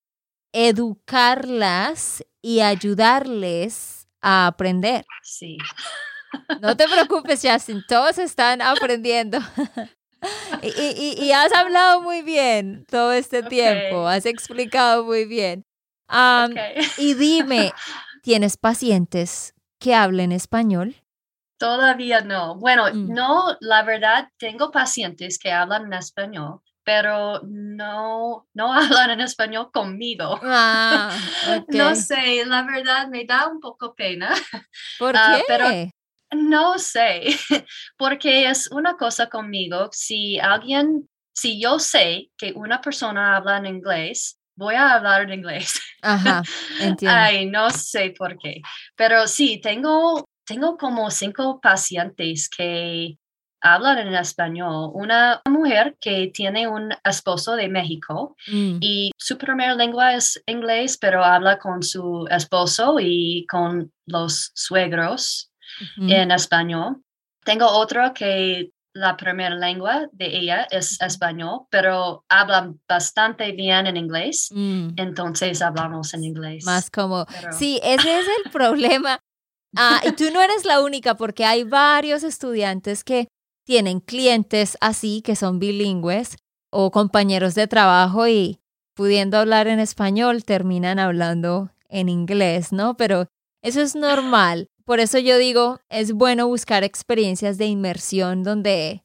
educarlas 0.52 2.24
y 2.40 2.60
ayudarles 2.60 4.06
a 4.22 4.46
aprender. 4.46 5.04
Sí. 5.22 5.58
No 6.60 6.76
te 6.76 6.88
preocupes, 6.88 7.40
Justin, 7.42 7.84
todos 7.86 8.18
están 8.18 8.62
aprendiendo. 8.62 9.38
y, 10.62 11.30
has 11.32 11.52
hablado 11.52 12.00
muy 12.00 12.22
bien 12.22 12.86
todo 12.88 13.12
este 13.12 13.42
tiempo, 13.42 14.06
has 14.08 14.26
explicado 14.26 15.04
muy 15.04 15.26
bien. 15.26 15.64
Y 16.98 17.14
dime, 17.14 17.72
¿tienes 18.22 18.56
pacientes 18.56 19.54
que 19.78 19.94
hablen 19.94 20.32
español? 20.32 20.96
Todavía 21.58 22.20
no. 22.20 22.56
Bueno, 22.56 22.86
mm. 22.92 23.12
no, 23.12 23.56
la 23.60 23.82
verdad, 23.82 24.28
tengo 24.38 24.70
pacientes 24.70 25.38
que 25.38 25.52
hablan 25.52 25.86
en 25.86 25.94
español, 25.94 26.60
pero 26.82 27.40
no, 27.44 28.46
no 28.54 28.72
hablan 28.74 29.10
en 29.10 29.20
español 29.20 29.70
conmigo. 29.72 30.38
Ah, 30.42 31.16
no 31.68 31.94
sé, 31.94 32.44
la 32.44 32.62
verdad 32.62 33.08
me 33.08 33.24
da 33.24 33.48
un 33.48 33.60
poco 33.60 33.94
pena. 33.94 34.34
¿Por 34.98 35.16
ah, 35.16 35.36
qué? 35.36 35.44
pero 35.46 35.66
no 36.34 36.78
sé, 36.78 37.22
porque 37.96 38.48
es 38.48 38.70
una 38.70 38.96
cosa 38.96 39.28
conmigo. 39.28 39.88
Si 39.92 40.38
alguien, 40.38 41.08
si 41.32 41.60
yo 41.60 41.78
sé 41.78 42.30
que 42.36 42.52
una 42.52 42.80
persona 42.80 43.36
habla 43.36 43.58
en 43.58 43.66
inglés, 43.66 44.38
voy 44.56 44.74
a 44.74 44.94
hablar 44.94 45.22
en 45.22 45.34
inglés. 45.34 45.80
Ajá, 46.02 46.42
entiendo. 46.80 47.16
Ay, 47.16 47.46
no 47.46 47.70
sé 47.70 48.14
por 48.16 48.38
qué. 48.38 48.60
Pero 48.96 49.26
sí, 49.26 49.60
tengo 49.60 50.24
tengo 50.46 50.76
como 50.76 51.10
cinco 51.10 51.60
pacientes 51.60 52.48
que 52.48 53.18
hablan 53.60 53.98
en 53.98 54.14
español. 54.14 54.90
Una 54.92 55.40
mujer 55.48 55.96
que 56.00 56.30
tiene 56.32 56.68
un 56.68 56.90
esposo 57.02 57.56
de 57.56 57.68
México 57.68 58.36
mm. 58.46 58.76
y 58.80 59.10
su 59.16 59.38
primera 59.38 59.74
lengua 59.74 60.14
es 60.14 60.42
inglés, 60.46 60.98
pero 60.98 61.24
habla 61.24 61.58
con 61.58 61.82
su 61.82 62.26
esposo 62.30 62.96
y 63.00 63.46
con 63.46 63.90
los 64.06 64.52
suegros 64.54 65.50
en 65.96 66.30
español. 66.30 67.02
Tengo 67.42 67.66
otro 67.66 68.12
que 68.12 68.70
la 68.94 69.16
primera 69.16 69.54
lengua 69.54 70.08
de 70.12 70.26
ella 70.38 70.66
es 70.70 71.00
español, 71.00 71.66
pero 71.70 72.24
habla 72.28 72.72
bastante 72.88 73.52
bien 73.52 73.86
en 73.86 73.96
inglés, 73.96 74.48
mm. 74.52 74.90
entonces 74.96 75.60
hablamos 75.60 76.14
en 76.14 76.24
inglés. 76.24 76.64
Más 76.64 76.90
como, 76.90 77.26
sí, 77.50 77.80
ese 77.82 78.20
es 78.20 78.26
el 78.44 78.50
problema 78.50 79.20
Ah, 79.76 80.00
y 80.04 80.12
tú 80.12 80.24
no 80.32 80.40
eres 80.40 80.64
la 80.64 80.80
única 80.80 81.16
porque 81.16 81.44
hay 81.44 81.64
varios 81.64 82.22
estudiantes 82.22 83.02
que 83.02 83.28
tienen 83.66 84.00
clientes 84.00 84.76
así, 84.80 85.20
que 85.22 85.36
son 85.36 85.58
bilingües 85.58 86.36
o 86.70 86.90
compañeros 86.90 87.54
de 87.54 87.66
trabajo 87.66 88.28
y 88.28 88.60
pudiendo 88.94 89.38
hablar 89.38 89.66
en 89.66 89.80
español 89.80 90.44
terminan 90.44 90.98
hablando 90.98 91.70
en 91.88 92.08
inglés, 92.08 92.72
¿no? 92.72 92.96
Pero 92.96 93.26
eso 93.62 93.80
es 93.80 93.96
normal. 93.96 94.68
Por 94.84 95.00
eso 95.00 95.18
yo 95.18 95.38
digo, 95.38 95.80
es 95.88 96.12
bueno 96.12 96.46
buscar 96.46 96.84
experiencias 96.84 97.58
de 97.58 97.66
inmersión 97.66 98.42
donde 98.42 99.04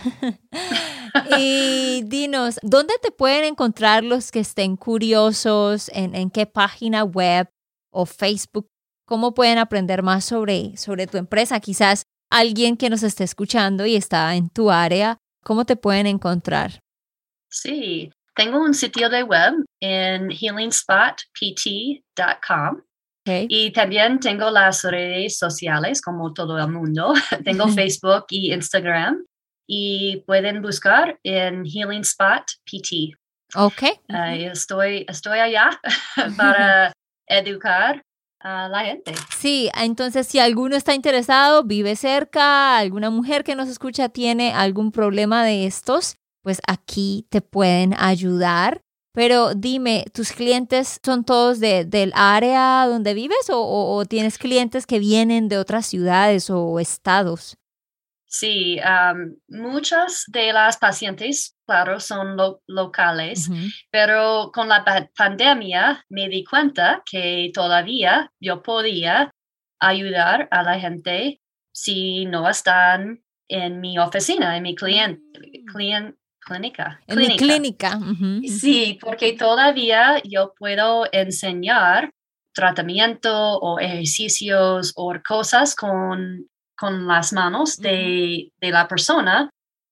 y 1.39 2.03
dinos, 2.05 2.59
¿dónde 2.63 2.95
te 3.03 3.11
pueden 3.11 3.45
encontrar 3.45 4.05
los 4.05 4.31
que 4.31 4.41
estén 4.41 4.77
curiosos? 4.77 5.91
¿En, 5.93 6.15
en 6.15 6.31
qué 6.31 6.47
página 6.47 7.03
web 7.03 7.49
o 7.91 8.07
Facebook? 8.07 8.69
¿Cómo 9.07 9.35
pueden 9.35 9.59
aprender 9.59 10.03
más 10.03 10.25
sobre, 10.25 10.77
sobre 10.77 11.07
tu 11.07 11.17
empresa? 11.17 11.59
Quizás 11.61 12.05
alguien 12.31 12.77
que 12.77 12.91
nos 12.91 13.03
esté 13.03 13.25
escuchando 13.25 13.87
y 13.87 13.97
está 13.97 14.35
en 14.35 14.51
tu 14.51 14.71
área, 14.71 15.19
¿cómo 15.43 15.65
te 15.65 15.77
pueden 15.77 16.07
encontrar? 16.07 16.81
Sí, 17.49 18.11
tengo 18.37 18.61
un 18.61 18.75
sitio 18.75 19.09
de 19.09 19.25
web 19.25 19.55
en 19.81 20.31
healingspotpt.com. 20.31 22.83
Y 23.49 23.73
también 23.73 24.21
tengo 24.21 24.51
las 24.51 24.85
redes 24.85 25.37
sociales 25.37 26.01
como 26.01 26.33
todo 26.33 26.61
el 26.61 26.69
mundo. 26.69 27.13
tengo 27.45 27.67
Facebook 27.67 28.27
y 28.31 28.53
Instagram 28.53 29.25
y 29.67 30.23
pueden 30.27 30.63
buscar 30.63 31.19
en 31.25 31.65
Healing 31.65 32.03
Spot 32.03 32.45
PT. 32.71 33.15
Ok. 33.57 33.83
estoy, 34.09 35.05
estoy 35.09 35.41
allá 35.41 35.71
para 36.37 36.93
educar 37.27 38.05
a 38.39 38.69
la 38.69 38.85
gente. 38.85 39.13
Sí, 39.37 39.71
entonces 39.75 40.29
si 40.29 40.39
alguno 40.39 40.77
está 40.77 40.95
interesado, 40.95 41.65
vive 41.65 41.97
cerca, 41.97 42.79
alguna 42.79 43.11
mujer 43.11 43.43
que 43.43 43.57
nos 43.57 43.69
escucha 43.69 44.09
tiene 44.09 44.53
algún 44.53 44.93
problema 44.93 45.43
de 45.43 45.67
estos, 45.67 46.17
pues 46.47 46.61
aquí 46.69 47.27
te 47.29 47.41
pueden 47.41 47.93
ayudar. 47.99 48.81
Pero 49.13 49.55
dime, 49.55 50.05
¿tus 50.15 50.31
clientes 50.31 51.01
son 51.05 51.25
todos 51.25 51.59
de, 51.59 51.85
del 51.85 52.13
área 52.15 52.87
donde 52.87 53.15
vives 53.15 53.51
o, 53.51 54.05
tienes 54.09 54.39
clientes 54.39 54.87
que 54.87 55.01
vienen 55.01 55.49
de 55.49 55.59
otras 55.59 55.87
ciudades 55.87 56.49
o 56.49 56.79
estados? 56.79 57.57
Sí, 58.27 58.79
muchas 59.49 60.23
de 60.29 60.53
las 60.53 60.77
pacientes, 60.77 61.57
claro, 61.67 61.99
son 61.99 62.37
locales, 62.69 63.51
pero 63.91 64.53
con 64.55 64.69
la 64.69 64.85
pandemia 65.17 66.05
me 66.09 66.29
di 66.29 66.45
cuenta 66.45 67.03
que 67.11 67.51
todavía 67.53 68.31
yo 68.39 68.63
podía 68.63 69.33
ayudar 69.81 70.47
a 70.53 70.63
la 70.63 70.79
gente 70.79 71.41
si 71.73 72.25
no 72.27 72.49
están 72.49 73.25
en 73.49 73.81
mi 73.81 73.99
oficina, 73.99 74.57
en 74.57 74.63
mi 74.63 74.77
cliente, 74.77 75.41
mm 75.75 76.26
clínica. 76.47 77.01
En 77.07 77.19
mi 77.19 77.37
clínica. 77.37 77.99
Sí, 78.49 78.99
porque 79.01 79.33
todavía 79.33 80.23
yo 80.25 80.55
puedo 80.59 81.07
enseñar 81.13 82.11
tratamiento 82.55 83.59
o 83.59 83.79
ejercicios 83.79 84.93
o 84.97 85.13
cosas 85.27 85.75
con, 85.75 86.49
con 86.77 87.07
las 87.07 87.33
manos 87.33 87.77
de, 87.77 88.51
de 88.61 88.71
la 88.71 88.87
persona. 88.89 89.51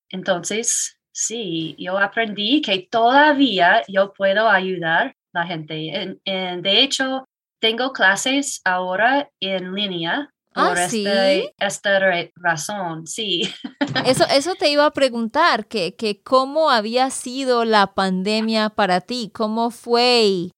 Entonces, 0.09 0.97
sí, 1.13 1.75
yo 1.79 1.99
aprendí 1.99 2.63
que 2.63 2.87
todavía 2.91 3.83
yo 3.89 4.13
puedo 4.13 4.49
ayudar 4.49 5.09
a 5.09 5.41
la 5.41 5.47
gente. 5.47 6.17
de 6.25 6.81
hecho, 6.81 7.25
tengo 7.61 7.93
clases 7.93 8.61
ahora 8.65 9.29
en 9.41 9.75
línea 9.75 10.31
Ah, 10.55 10.69
por 10.69 10.79
este, 10.79 11.53
esta 11.59 11.99
razón, 12.37 13.09
sí. 13.09 13.43
Eso, 14.07 14.25
eso 14.31 14.55
te 14.55 14.71
iba 14.71 14.87
a 14.87 14.93
preguntar, 14.93 15.67
que, 15.67 15.95
que 15.97 16.23
cómo 16.23 16.71
había 16.71 17.11
sido 17.11 17.65
la 17.65 17.95
pandemia 17.95 18.71
para 18.71 19.01
ti, 19.01 19.31
cómo 19.35 19.71
fue 19.71 20.25
y, 20.25 20.53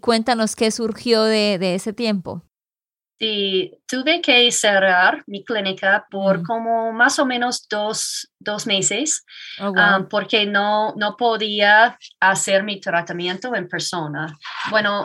cuéntanos 0.00 0.56
qué 0.56 0.70
surgió 0.70 1.24
de, 1.24 1.58
de, 1.58 1.74
ese 1.74 1.92
tiempo. 1.92 2.42
Sí, 3.18 3.78
tuve 3.86 4.20
que 4.20 4.50
cerrar 4.50 5.22
mi 5.26 5.44
clínica 5.44 6.06
por 6.10 6.40
mm. 6.40 6.44
como 6.44 6.92
más 6.92 7.18
o 7.18 7.26
menos 7.26 7.66
dos, 7.68 8.28
dos 8.40 8.66
meses 8.66 9.24
oh, 9.60 9.72
ah, 9.76 10.06
porque 10.10 10.46
no, 10.46 10.94
no 10.96 11.16
podía 11.16 11.98
hacer 12.20 12.62
mi 12.64 12.80
tratamiento 12.80 13.54
en 13.54 13.68
persona. 13.68 14.36
Bueno, 14.70 15.04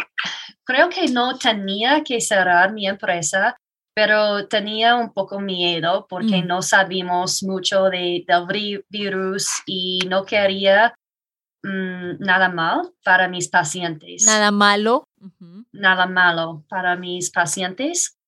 creo 0.64 0.90
que 0.90 1.08
no 1.10 1.38
tenía 1.38 2.02
que 2.04 2.20
cerrar 2.20 2.74
mi 2.74 2.88
empresa 2.88 3.56
pero 3.98 4.48
tenía 4.48 4.94
un 4.94 5.12
poco 5.12 5.40
miedo 5.40 6.06
porque 6.08 6.44
mm. 6.44 6.46
no 6.46 6.62
sabíamos 6.62 7.42
mucho 7.42 7.86
de, 7.86 8.24
del 8.28 8.86
virus 8.90 9.50
y 9.66 10.02
no 10.08 10.24
quería 10.24 10.94
mm, 11.64 12.20
nada 12.20 12.48
mal 12.50 12.92
para 13.04 13.28
mis 13.28 13.48
pacientes. 13.50 14.24
Nada 14.24 14.52
malo. 14.52 15.10
Nada 15.72 16.06
malo 16.06 16.64
para 16.70 16.96
mis 16.96 17.32
pacientes. 17.32 18.20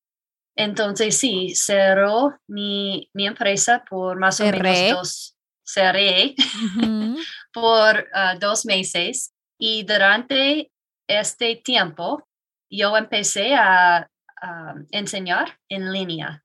Entonces 0.56 1.16
sí, 1.16 1.54
cerró 1.54 2.40
mi, 2.48 3.08
empresa 3.14 3.84
por 3.88 4.18
más 4.18 4.42
o 4.42 4.46
menos 4.46 4.90
dos, 4.90 5.38
cerré 5.64 6.34
por 7.54 8.08
ah, 8.16 8.34
dos 8.40 8.66
meses 8.66 9.36
y 9.60 9.84
durante 9.84 10.72
este 11.08 11.58
tiempo 11.58 12.28
yo 12.72 12.98
empecé 12.98 13.54
a 13.54 14.10
enseñar 14.92 15.60
en 15.70 15.92
línea. 15.92 16.44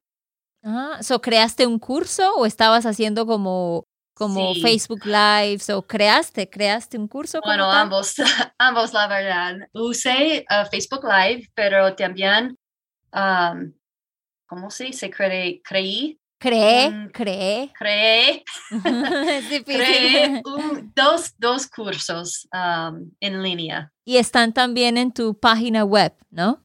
Ah, 0.63 0.99
so 1.03 1.21
¿creaste 1.21 1.67
un 1.67 1.79
curso 1.79 2.37
o 2.37 2.47
estabas 2.47 2.87
haciendo 2.87 3.27
como, 3.27 3.87
como 4.15 4.55
Facebook 4.55 5.05
Lives 5.05 5.69
o 5.69 5.87
creaste, 5.87 6.49
creaste 6.49 6.97
un 6.97 7.07
curso? 7.07 7.41
Bueno, 7.45 7.71
ambos, 7.71 8.15
ambos 8.59 8.93
la 8.95 9.07
verdad. 9.07 9.57
Usé 9.75 10.47
uh, 10.51 10.67
Facebook 10.71 11.05
Live, 11.05 11.51
pero 11.55 11.95
también, 11.95 12.57
um, 13.13 13.73
¿cómo 14.47 14.71
se 14.71 14.85
dice? 14.85 15.11
Creí. 15.11 15.61
creí 15.63 16.19
Cree, 16.45 17.11
cree. 17.13 17.73
Cree. 17.79 18.45
cree 19.65 20.43
dos, 20.95 21.35
dos 21.39 21.67
cursos 21.69 22.47
en 23.21 23.43
línea. 23.43 23.91
Y 24.05 24.19
están 24.19 24.53
también 24.53 24.99
en 24.99 25.13
tu 25.13 25.39
página 25.39 25.85
web, 25.85 26.15
¿no? 26.31 26.64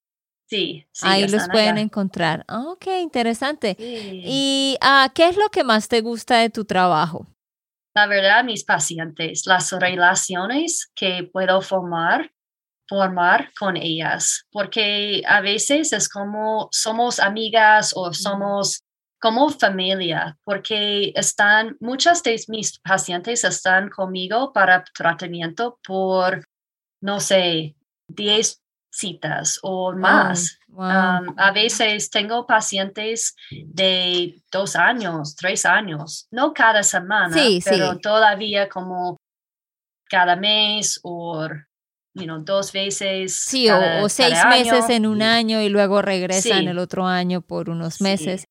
Sí, 0.50 0.88
Ahí 1.04 1.28
los 1.28 1.48
pueden 1.50 1.78
encontrar. 1.78 2.44
ok, 2.50 2.88
interesante. 3.02 3.76
¿Y 3.80 4.78
uh, 4.82 5.12
qué 5.14 5.28
es 5.28 5.38
lo 5.38 5.50
que 5.50 5.64
más 5.64 5.88
te 5.88 6.02
gusta 6.02 6.40
de 6.40 6.50
tu 6.50 6.66
trabajo? 6.66 7.28
La 7.94 8.08
verdad, 8.08 8.44
mis 8.44 8.64
pacientes, 8.64 9.46
las 9.46 9.72
relaciones 9.72 10.92
que 10.96 11.30
puedo 11.32 11.62
formar, 11.62 12.32
formar 12.88 13.52
con 13.60 13.78
ellas, 13.78 14.48
porque 14.52 15.22
a 15.28 15.42
veces 15.42 15.94
es 15.94 16.10
como 16.10 16.68
somos 16.72 17.20
amigas 17.20 17.94
o 17.96 18.12
somos 18.12 18.82
como 19.22 19.50
familia, 19.50 20.36
porque 20.44 21.12
están, 21.14 21.78
muchas 21.80 22.24
de 22.24 22.42
mis 22.48 22.80
pacientes 22.80 23.44
están 23.44 23.90
conmigo 23.90 24.52
para 24.52 24.84
tratamiento 24.96 25.78
por, 25.86 26.44
no 27.02 27.20
sé, 27.20 27.76
10 28.08 28.59
citas 28.92 29.60
o 29.62 29.94
más. 29.94 30.60
a 30.78 31.52
veces 31.54 32.10
tengo 32.10 32.46
pacientes 32.46 33.36
de 33.52 34.42
dos 34.52 34.76
años, 34.76 35.36
tres 35.36 35.66
años, 35.66 36.28
no 36.32 36.54
cada 36.54 36.84
semana, 36.84 37.36
pero 37.66 37.98
todavía 38.00 38.70
como 38.70 39.18
cada 40.10 40.36
mes 40.36 41.00
o 41.04 41.48
dos 42.42 42.72
veces. 42.72 43.34
Sí, 43.34 43.70
o, 43.70 44.10
seis 44.10 44.38
meses 44.50 44.90
en 44.90 45.06
un 45.06 45.22
año 45.22 45.62
y 45.62 45.70
luego 45.70 46.02
regresan 46.02 46.68
el 46.68 46.80
otro 46.80 47.06
año 47.06 47.42
por 47.42 47.70
unos 47.70 48.02
meses. 48.02 48.46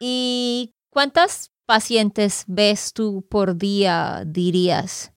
¿Y 0.00 0.74
cuántas 0.90 1.50
pacientes 1.66 2.44
ves 2.46 2.92
tú 2.92 3.26
por 3.28 3.56
día, 3.56 4.22
dirías? 4.26 5.13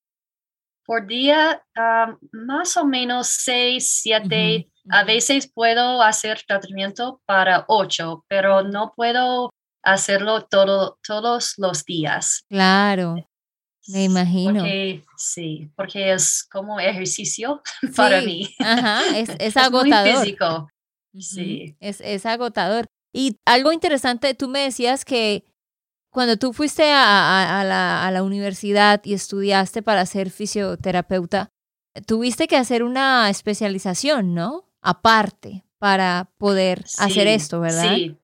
Por 0.87 1.05
día, 1.05 1.61
más 2.31 2.77
o 2.77 2.85
menos 2.85 3.27
seis, 3.27 3.99
siete. 4.01 4.71
A 4.89 5.03
veces 5.03 5.51
puedo 5.53 6.01
hacer 6.01 6.41
tratamiento 6.47 7.21
para 7.25 7.65
ocho, 7.67 8.23
pero 8.29 8.63
no 8.63 8.93
puedo 8.95 9.53
hacerlo 9.83 10.45
todo, 10.45 10.97
todos 11.05 11.55
los 11.57 11.83
días. 11.83 12.45
Claro, 12.49 13.15
me 13.87 14.05
imagino. 14.05 14.63
sí, 15.17 15.69
porque 15.75 16.13
es 16.13 16.47
como 16.49 16.79
ejercicio 16.79 17.61
para 17.95 18.21
mí. 18.21 18.49
Ajá, 18.59 19.01
es, 19.17 19.29
agotador. 19.57 20.13
muy 20.13 20.21
físico. 20.21 20.69
Sí. 21.19 21.75
Es, 21.81 21.99
es 21.99 22.25
agotador. 22.25 22.85
Y 23.11 23.37
algo 23.45 23.73
interesante, 23.73 24.33
tú 24.35 24.47
me 24.47 24.61
decías 24.61 25.03
que 25.03 25.43
cuando 26.09 26.37
tú 26.37 26.53
fuiste 26.53 26.91
a, 26.91 27.63
la, 28.11 28.23
universidad 28.23 29.01
y 29.03 29.13
estudiaste 29.13 29.81
para 29.81 30.05
ser 30.05 30.29
fisioterapeuta, 30.29 31.51
tuviste 32.05 32.47
que 32.47 32.57
hacer 32.57 32.83
una 32.83 33.29
especialización, 33.29 34.33
¿no? 34.33 34.65
Aparte, 34.81 35.63
para 35.77 36.29
poder 36.37 36.83
hacer 36.97 37.27
esto, 37.27 37.59
¿verdad? 37.59 37.93
Sí, 37.93 38.17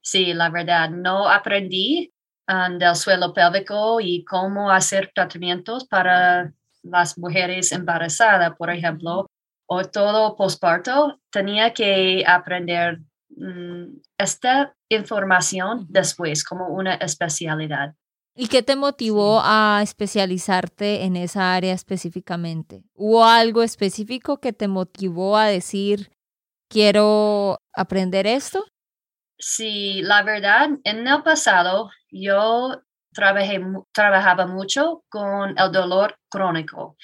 sí, 0.00 0.34
la 0.34 0.50
verdad, 0.50 0.90
no 0.90 1.28
aprendí 1.28 2.12
um, 2.48 2.78
del 2.78 2.96
suelo 2.96 3.32
pélvico 3.32 4.00
y 4.00 4.24
cómo 4.24 4.70
hacer 4.70 5.12
tratamientos 5.14 5.84
para 5.84 6.52
las 6.82 7.18
mujeres 7.18 7.72
embarazadas, 7.72 8.54
por 8.56 8.70
ejemplo, 8.70 9.26
o 9.66 9.84
todo 9.84 10.36
postparto. 10.36 11.20
Tenía 11.30 11.72
que 11.72 12.24
aprender 12.26 13.00
Mm, 13.36 14.00
esta 14.18 14.74
información 14.88 15.86
después 15.88 16.44
como 16.44 16.68
una 16.68 16.94
especialidad. 16.94 17.94
¿Y 18.34 18.48
qué 18.48 18.62
te 18.62 18.76
motivó 18.76 19.40
a 19.42 19.80
especializarte 19.82 21.04
en 21.04 21.16
esa 21.16 21.54
área 21.54 21.72
específicamente? 21.72 22.82
¿Hubo 22.94 23.24
algo 23.24 23.62
específico 23.62 24.38
que 24.40 24.52
te 24.52 24.68
motivó 24.68 25.38
a 25.38 25.46
decir, 25.46 26.10
quiero 26.68 27.60
aprender 27.72 28.26
esto? 28.26 28.64
Sí, 29.38 30.02
la 30.02 30.22
verdad, 30.22 30.68
en 30.84 31.06
el 31.06 31.22
pasado 31.22 31.90
yo 32.10 32.82
trabajé, 33.12 33.60
trabajaba 33.92 34.46
mucho 34.46 35.02
con 35.08 35.58
el 35.58 35.72
dolor 35.72 36.18
crónico 36.28 36.96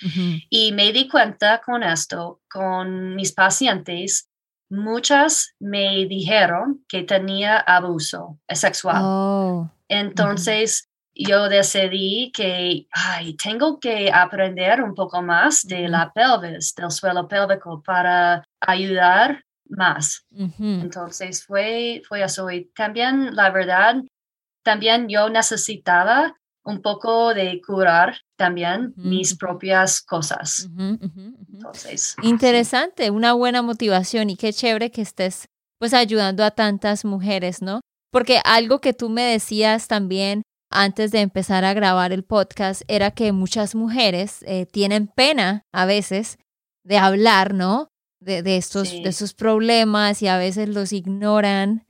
y 0.50 0.72
me 0.72 0.92
di 0.92 1.08
cuenta 1.08 1.62
con 1.64 1.82
esto, 1.82 2.42
con 2.50 3.14
mis 3.14 3.32
pacientes, 3.32 4.28
muchas 4.72 5.54
me 5.60 6.06
dijeron 6.06 6.84
que 6.88 7.02
tenía 7.02 7.58
abuso 7.58 8.38
sexual. 8.48 9.02
Oh, 9.04 9.70
Entonces, 9.88 10.88
yo 11.14 11.48
decidí 11.48 12.32
que 12.32 12.86
ay, 12.90 13.36
tengo 13.36 13.78
que 13.78 14.10
aprender 14.10 14.82
un 14.82 14.94
poco 14.94 15.20
más 15.22 15.62
de 15.66 15.88
la 15.88 16.10
pelvis, 16.12 16.74
del 16.74 16.90
suelo 16.90 17.28
pélvico, 17.28 17.82
para 17.82 18.42
ayudar 18.60 19.44
más. 19.68 20.26
Entonces 20.58 21.44
fue, 21.44 22.02
fue 22.08 22.22
eso. 22.22 22.50
Y 22.50 22.66
también, 22.74 23.34
la 23.34 23.50
verdad, 23.50 23.96
también 24.62 25.08
yo 25.08 25.28
necesitaba 25.28 26.34
un 26.64 26.80
poco 26.80 27.34
de 27.34 27.60
curar 27.66 28.20
también 28.36 28.92
mis 28.96 29.36
propias 29.36 30.00
cosas. 30.00 30.68
Entonces, 31.52 32.16
Interesante, 32.22 33.10
una 33.10 33.32
buena 33.32 33.62
motivación 33.62 34.30
y 34.30 34.36
qué 34.36 34.52
chévere 34.52 34.90
que 34.90 35.02
estés 35.02 35.46
pues 35.78 35.94
ayudando 35.94 36.44
a 36.44 36.52
tantas 36.52 37.04
mujeres, 37.04 37.60
¿no? 37.60 37.80
Porque 38.12 38.40
algo 38.44 38.80
que 38.80 38.92
tú 38.92 39.08
me 39.08 39.22
decías 39.22 39.88
también 39.88 40.42
antes 40.70 41.10
de 41.10 41.20
empezar 41.20 41.64
a 41.64 41.74
grabar 41.74 42.12
el 42.12 42.22
podcast 42.22 42.82
era 42.86 43.10
que 43.10 43.32
muchas 43.32 43.74
mujeres 43.74 44.44
eh, 44.46 44.66
tienen 44.66 45.08
pena 45.08 45.62
a 45.72 45.84
veces 45.84 46.38
de 46.84 46.98
hablar, 46.98 47.52
¿no? 47.54 47.88
De, 48.20 48.42
de 48.42 48.56
estos, 48.56 48.92
de 48.92 49.12
sus 49.12 49.34
problemas 49.34 50.22
y 50.22 50.28
a 50.28 50.38
veces 50.38 50.68
los 50.68 50.92
ignoran. 50.92 51.84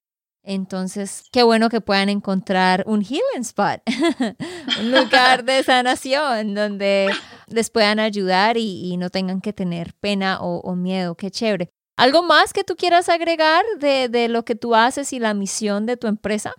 Entonces, 0.44 1.28
qué 1.30 1.44
bueno 1.44 1.68
que 1.68 1.80
puedan 1.80 2.08
encontrar 2.08 2.82
un 2.86 3.02
healing 3.02 3.42
spot, 3.42 3.80
un 4.80 4.90
lugar 4.90 5.44
de 5.44 5.62
sanación 5.62 6.54
donde 6.54 7.10
les 7.46 7.70
puedan 7.70 8.00
ayudar 8.00 8.56
y, 8.56 8.96
no 8.96 9.10
tengan 9.10 9.40
que 9.40 9.52
tener 9.52 9.94
pena 9.94 10.38
o, 10.40 10.74
miedo. 10.74 11.14
Qué 11.14 11.30
chévere. 11.30 11.70
¿Algo 11.96 12.22
más 12.22 12.52
que 12.52 12.64
tú 12.64 12.74
quieras 12.74 13.08
agregar 13.08 13.64
de, 13.78 14.08
de 14.08 14.28
lo 14.28 14.44
que 14.44 14.56
tú 14.56 14.74
haces 14.74 15.12
y 15.12 15.20
la 15.20 15.34
misión 15.34 15.86
de 15.86 15.96
tu 15.96 16.06
empresa? 16.08 16.54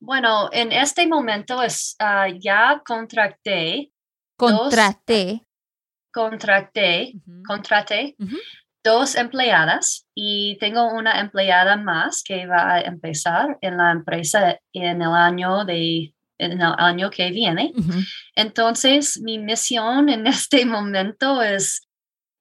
bueno, 0.00 0.48
en 0.52 0.72
este 0.72 1.06
momento 1.06 1.62
es, 1.62 1.96
ah, 1.98 2.28
ya 2.28 2.82
contraté. 2.86 3.92
Contraté. 4.38 5.42
contraté, 6.12 7.12
contraté 7.46 8.16
dos 8.86 9.16
empleadas 9.16 10.06
y 10.14 10.56
tengo 10.58 10.92
una 10.92 11.18
empleada 11.20 11.76
más 11.76 12.22
que 12.22 12.46
va 12.46 12.74
a 12.74 12.80
empezar 12.80 13.58
en 13.60 13.76
la 13.76 13.90
empresa 13.90 14.60
en 14.72 15.02
el 15.02 15.12
año 15.12 15.64
de 15.64 16.14
en 16.38 16.52
el 16.52 16.72
año 16.78 17.10
que 17.10 17.30
viene. 17.30 17.72
Entonces, 18.36 19.18
mi 19.20 19.38
misión 19.38 20.08
en 20.08 20.26
este 20.26 20.64
momento 20.64 21.42
es, 21.42 21.88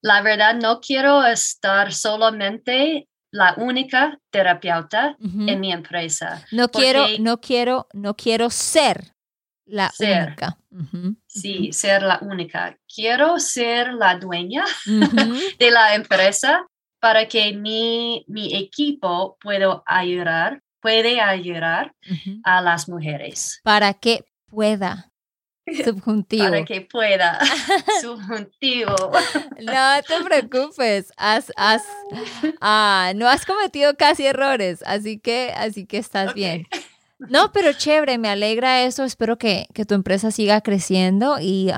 la 0.04 0.22
verdad, 0.22 0.56
no 0.56 0.82
quiero 0.82 1.26
estar 1.26 1.92
solamente 1.94 3.08
la 3.32 3.56
única 3.58 4.20
terapeuta 4.30 5.18
en 5.20 5.60
mi 5.60 5.72
empresa. 5.72 6.46
No 6.52 6.70
quiero, 6.70 7.06
no 7.20 7.40
quiero, 7.40 7.88
no 7.94 8.16
quiero 8.16 8.50
ser 8.50 9.15
la 9.66 9.92
única. 10.00 10.58
Sí, 11.28 11.72
ser 11.72 12.04
la 12.04 12.20
única. 12.22 12.78
Quiero 12.94 13.40
ser 13.40 13.94
la 13.94 14.18
dueña 14.18 14.66
de 15.60 15.72
la 15.72 15.96
empresa 15.96 16.66
para 17.00 17.28
que 17.28 17.54
mi, 17.54 18.26
mi 18.28 18.56
equipo 18.56 19.38
pueda 19.40 19.84
ayudar, 19.86 20.62
puede 20.82 21.22
ayudar 21.22 21.94
a 22.44 22.62
las 22.62 22.90
mujeres. 22.90 23.60
Para 23.64 23.94
que 23.94 24.26
pueda. 24.48 25.12
Subjuntivo. 25.84 26.44
Para 26.44 26.64
que 26.64 26.82
pueda. 26.82 27.40
Subjuntivo. 28.02 28.96
No 29.62 30.04
te 30.08 30.24
preocupes. 30.24 31.12
Has, 31.18 31.52
has, 31.56 31.84
ah, 32.62 33.14
no 33.16 33.28
has 33.28 33.46
cometido 33.46 33.96
casi 33.96 34.28
errores, 34.28 34.84
así 34.86 35.20
que, 35.20 35.54
así 35.56 35.86
que 35.86 35.98
estás 35.98 36.34
bien. 36.34 36.68
No, 37.20 37.52
pero 37.52 37.74
chévere, 37.74 38.18
me 38.18 38.30
alegra 38.30 38.84
eso. 38.84 39.04
Espero 39.04 39.38
que, 39.38 39.68
que 39.74 39.86
tu 39.86 39.94
empresa 39.94 40.32
siga 40.32 40.62
creciendo 40.62 41.38
y 41.40 41.72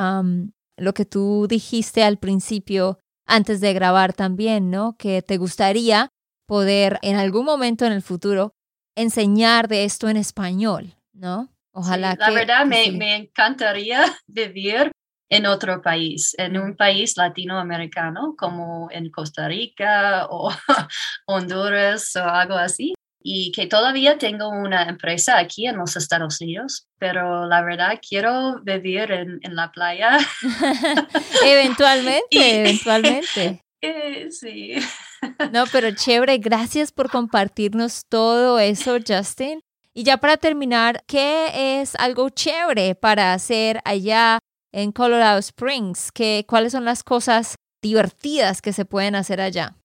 lo 0.78 0.94
que 0.94 1.06
tú 1.06 1.48
dijiste 1.48 2.04
al 2.04 2.18
principio, 2.18 3.00
antes 3.26 3.62
de 3.62 3.74
grabar 3.74 4.14
también, 4.14 4.72
¿no? 4.72 4.96
Que 4.98 5.22
te 5.22 5.38
gustaría 5.38 6.10
poder 6.48 7.00
en 7.02 7.18
algún 7.18 7.46
momento 7.46 7.86
en 7.86 7.92
el 7.92 8.02
futuro 8.02 8.54
enseñar 8.96 9.68
de 9.68 9.84
esto 9.84 10.10
en 10.10 10.18
español, 10.18 10.96
¿no? 11.14 11.50
Ojalá 11.74 12.16
La 12.18 12.32
verdad, 12.32 12.66
me, 12.66 12.92
me 12.92 13.16
encantaría 13.16 14.04
vivir 14.28 14.92
en 15.30 15.46
otro 15.46 15.82
país, 15.82 16.34
en 16.38 16.58
un 16.58 16.76
país 16.76 17.18
latinoamericano 17.18 18.36
como 18.38 18.88
en 18.92 19.12
Costa 19.12 19.48
Rica 19.48 20.26
o 20.30 20.50
Honduras 21.28 22.16
o 22.16 22.24
algo 22.24 22.56
así 22.56 22.97
y 23.30 23.52
que 23.52 23.68
todavía 23.68 24.18
tengo 24.18 24.48
una 24.48 24.84
empresa 24.84 25.38
aquí 25.38 25.68
en 25.68 25.76
los 25.76 25.98
Estados 25.98 26.40
Unidos, 26.40 26.88
pero 26.98 27.46
la 27.46 27.62
verdad 27.62 28.00
quiero 28.08 28.62
vivir 28.64 29.12
en, 29.12 29.42
en 29.44 29.54
la 29.54 29.70
playa. 29.70 30.18
eventualmente, 31.46 32.60
eventualmente. 32.62 33.64
Eh, 33.80 34.32
sí. 34.32 34.74
no, 35.54 35.66
pero 35.72 35.92
chévere, 35.92 36.40
gracias 36.40 36.92
por 36.92 37.12
compartirnos 37.12 38.06
todo 38.10 38.58
eso, 38.58 38.98
Justin. 39.08 39.60
Y 39.94 40.02
ya 40.02 40.18
para 40.18 40.38
terminar, 40.38 41.04
¿qué 41.06 41.80
es 41.80 41.94
algo 41.94 42.30
chévere 42.32 42.96
para 42.96 43.34
hacer 43.34 43.80
allá 43.86 44.40
en 44.72 44.92
Colorado 44.92 45.38
Springs? 45.38 46.12
¿Qué, 46.12 46.44
¿Cuáles 46.48 46.72
son 46.72 46.86
las 46.86 47.04
cosas 47.04 47.54
divertidas 47.84 48.64
que 48.64 48.74
se 48.74 48.86
pueden 48.86 49.14
hacer 49.14 49.42
allá? 49.42 49.76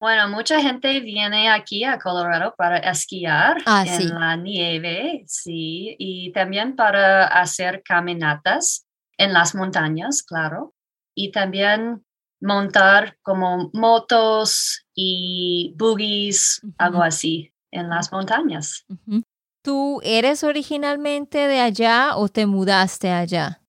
Bueno, 0.00 0.28
mucha 0.28 0.60
gente 0.60 1.00
viene 1.00 1.50
aquí 1.50 1.82
a 1.82 1.98
Colorado 1.98 2.54
para 2.56 2.78
esquiar 2.78 3.56
ah, 3.66 3.84
en 3.84 4.08
la 4.14 4.36
nieve, 4.36 5.24
sí, 5.26 5.96
y 5.98 6.30
también 6.32 6.76
para 6.76 7.26
hacer 7.26 7.82
caminatas 7.82 8.86
en 9.16 9.32
las 9.32 9.56
montañas, 9.56 10.22
claro, 10.22 10.72
y 11.16 11.32
también 11.32 12.04
montar 12.40 13.18
como 13.22 13.70
motos 13.72 14.86
y 14.94 15.74
buggies, 15.76 16.60
algo 16.78 17.02
así, 17.02 17.52
en 17.72 17.88
las 17.88 18.12
montañas. 18.12 18.86
¿Tú 19.64 20.00
eres 20.04 20.44
originalmente 20.44 21.48
de 21.48 21.58
allá 21.58 22.16
o 22.16 22.28
te 22.28 22.46
mudaste 22.46 23.10
allá? 23.10 23.62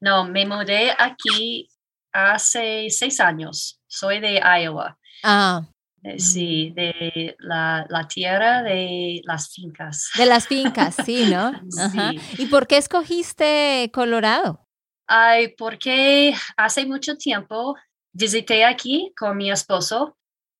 No, 0.00 0.24
me 0.24 0.46
mudé 0.46 0.92
aquí 0.96 1.68
hace 2.12 2.88
seis 2.90 3.18
años. 3.18 3.75
Soy 3.96 4.20
de 4.20 4.42
Iowa. 4.60 4.98
Ah. 5.22 5.62
Eh, 6.02 6.18
sí, 6.18 6.70
de 6.76 7.34
la, 7.38 8.06
tierra 8.12 8.62
de 8.62 9.22
las 9.24 9.54
fincas. 9.54 10.10
De 10.18 10.26
las 10.26 10.46
fincas, 10.46 10.96
sí, 11.06 11.24
¿no? 11.32 11.52
¿Y 12.38 12.46
por 12.46 12.66
qué 12.66 12.76
escogiste 12.76 13.90
Colorado? 13.94 14.60
Ay, 15.06 15.54
porque 15.56 16.34
hace 16.58 16.84
mucho 16.84 17.16
tiempo 17.16 17.74
visité 18.12 18.66
aquí 18.66 19.14
con 19.18 19.34
mi 19.38 19.50
esposo. 19.50 20.18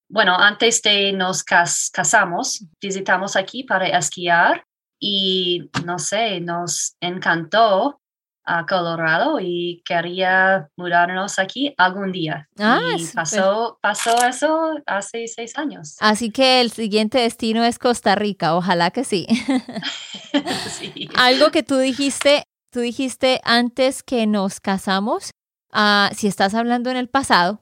Bueno, 0.08 0.34
antes 0.38 0.80
de 0.80 1.12
nos 1.12 1.44
casamos, 1.44 2.64
visitamos 2.80 3.36
aquí 3.36 3.64
para 3.64 3.86
esquiar 3.98 4.64
y 4.98 5.68
no 5.84 5.98
sé, 5.98 6.40
nos 6.40 6.96
encantó 7.00 8.00
a 8.46 8.64
Colorado 8.64 9.38
y 9.40 9.82
quería 9.84 10.68
mudarnos 10.76 11.38
aquí 11.38 11.74
algún 11.76 12.12
día. 12.12 12.48
Ah, 12.58 12.80
y 12.96 13.04
pasó, 13.06 13.78
pasó 13.82 14.24
eso 14.24 14.74
hace 14.86 15.26
seis 15.26 15.58
años. 15.58 15.96
Así 16.00 16.30
que 16.30 16.60
el 16.60 16.70
siguiente 16.70 17.18
destino 17.18 17.64
es 17.64 17.78
Costa 17.78 18.14
Rica, 18.14 18.54
ojalá 18.54 18.90
que 18.90 19.04
sí. 19.04 19.26
Algo 21.16 21.50
que 21.50 21.62
tú 21.62 21.76
dijiste, 21.78 22.44
tú 22.72 22.80
dijiste 22.80 23.40
antes 23.44 24.02
que 24.02 24.26
nos 24.26 24.60
casamos, 24.60 25.30
uh, 25.74 26.14
si 26.14 26.28
estás 26.28 26.54
hablando 26.54 26.90
en 26.90 26.96
el 26.96 27.08
pasado 27.08 27.60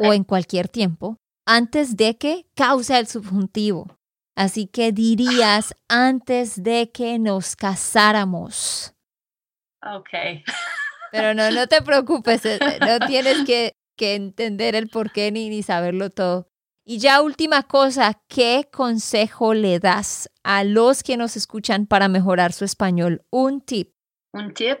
o 0.00 0.12
en 0.12 0.24
cualquier 0.24 0.68
tiempo, 0.68 1.16
antes 1.46 1.96
de 1.96 2.16
que 2.16 2.46
causa 2.54 2.98
el 2.98 3.06
subjuntivo. 3.06 3.96
Así 4.34 4.66
que 4.66 4.92
dirías 4.92 5.74
antes 5.88 6.62
de 6.62 6.90
que 6.90 7.18
nos 7.18 7.56
casáramos. 7.56 8.94
Ok. 9.82 10.10
Pero 11.10 11.34
no, 11.34 11.50
no 11.50 11.66
te 11.66 11.82
preocupes, 11.82 12.44
eh, 12.46 12.58
no 12.80 13.06
tienes 13.06 13.44
que, 13.44 13.76
que 13.96 14.14
entender 14.14 14.74
el 14.74 14.88
por 14.88 15.12
qué 15.12 15.30
ni, 15.30 15.48
ni 15.50 15.62
saberlo 15.62 16.10
todo. 16.10 16.48
Y 16.84 16.98
ya 16.98 17.22
última 17.22 17.62
cosa, 17.62 18.20
¿qué 18.28 18.68
consejo 18.72 19.54
le 19.54 19.78
das 19.78 20.28
a 20.42 20.64
los 20.64 21.02
que 21.02 21.16
nos 21.16 21.36
escuchan 21.36 21.86
para 21.86 22.08
mejorar 22.08 22.52
su 22.52 22.64
español? 22.64 23.24
Un 23.30 23.60
tip. 23.60 23.94
Un 24.32 24.52
tip. 24.52 24.80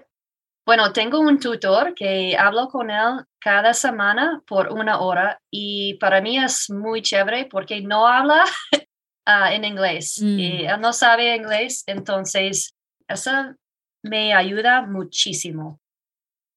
Bueno, 0.64 0.92
tengo 0.92 1.20
un 1.20 1.38
tutor 1.38 1.94
que 1.94 2.36
hablo 2.36 2.68
con 2.68 2.90
él 2.90 3.24
cada 3.40 3.74
semana 3.74 4.42
por 4.46 4.72
una 4.72 5.00
hora 5.00 5.40
y 5.50 5.94
para 5.94 6.20
mí 6.20 6.38
es 6.38 6.70
muy 6.70 7.02
chévere 7.02 7.46
porque 7.46 7.80
no 7.82 8.06
habla 8.06 8.44
ah, 9.26 9.52
en 9.52 9.64
inglés. 9.64 10.18
Y 10.18 10.64
mm. 10.64 10.70
él 10.70 10.80
no 10.80 10.92
sabe 10.92 11.36
inglés, 11.36 11.82
entonces 11.86 12.74
esa 13.08 13.56
me 14.02 14.34
ayuda 14.34 14.82
muchísimo. 14.82 15.80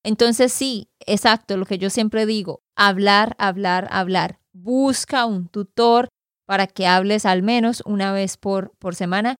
Entonces 0.04 0.52
sí, 0.52 0.90
exacto, 1.00 1.56
lo 1.56 1.64
que 1.66 1.78
yo 1.78 1.90
siempre 1.90 2.26
digo, 2.26 2.62
hablar, 2.76 3.34
hablar, 3.38 3.88
hablar. 3.90 4.38
Busca 4.52 5.26
un 5.26 5.48
tutor 5.48 6.08
para 6.46 6.68
que 6.68 6.86
hables 6.86 7.26
al 7.26 7.42
menos 7.42 7.82
una 7.84 8.12
vez 8.12 8.36
por, 8.36 8.70
por 8.78 8.94
semana. 8.94 9.34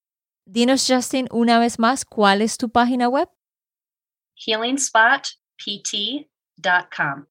Dinos, 0.44 0.84
Justin, 0.88 1.28
una 1.30 1.58
vez 1.58 1.78
más, 1.78 2.04
¿cuál 2.04 2.42
es 2.42 2.58
tu 2.58 2.70
página 2.70 3.08
web? 3.08 3.28
healingspotpt.com. 4.36 7.26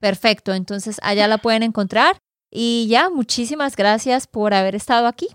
Perfecto, 0.00 0.54
entonces 0.54 0.98
allá 1.02 1.28
la 1.28 1.38
pueden 1.38 1.62
encontrar 1.62 2.18
Y 2.50 2.88
ya, 2.88 3.10
muchísimas 3.10 3.76
gracias 3.76 4.26
por 4.26 4.54
haber 4.54 4.74
estado 4.74 5.06
aquí. 5.06 5.28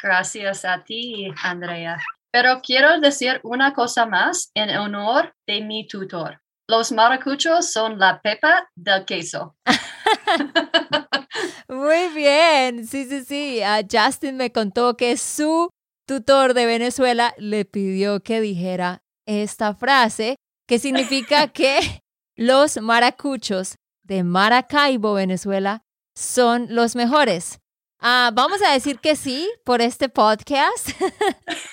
Gracias 0.00 0.64
a 0.64 0.82
ti, 0.82 1.30
Andrea. 1.42 1.98
Pero 2.40 2.60
quiero 2.62 3.00
decir 3.00 3.40
una 3.42 3.74
cosa 3.74 4.06
más 4.06 4.52
en 4.54 4.70
honor 4.70 5.34
de 5.44 5.60
mi 5.60 5.88
tutor. 5.88 6.40
Los 6.68 6.92
maracuchos 6.92 7.72
son 7.72 7.98
la 7.98 8.22
pepa 8.22 8.70
del 8.76 9.04
queso. 9.04 9.56
Muy 11.68 12.06
bien, 12.14 12.86
sí, 12.86 13.06
sí, 13.06 13.24
sí. 13.24 13.60
Justin 13.90 14.36
me 14.36 14.52
contó 14.52 14.96
que 14.96 15.16
su 15.16 15.70
tutor 16.06 16.54
de 16.54 16.66
Venezuela 16.66 17.34
le 17.38 17.64
pidió 17.64 18.20
que 18.20 18.40
dijera 18.40 19.02
esta 19.26 19.74
frase, 19.74 20.36
que 20.68 20.78
significa 20.78 21.48
que 21.52 22.04
los 22.36 22.80
maracuchos 22.80 23.74
de 24.04 24.22
Maracaibo, 24.22 25.14
Venezuela, 25.14 25.82
son 26.16 26.68
los 26.70 26.94
mejores. 26.94 27.58
Ah, 28.00 28.30
vamos 28.32 28.60
a 28.62 28.72
decir 28.72 29.00
que 29.00 29.16
sí 29.16 29.50
por 29.64 29.82
este 29.82 30.08
podcast, 30.08 30.90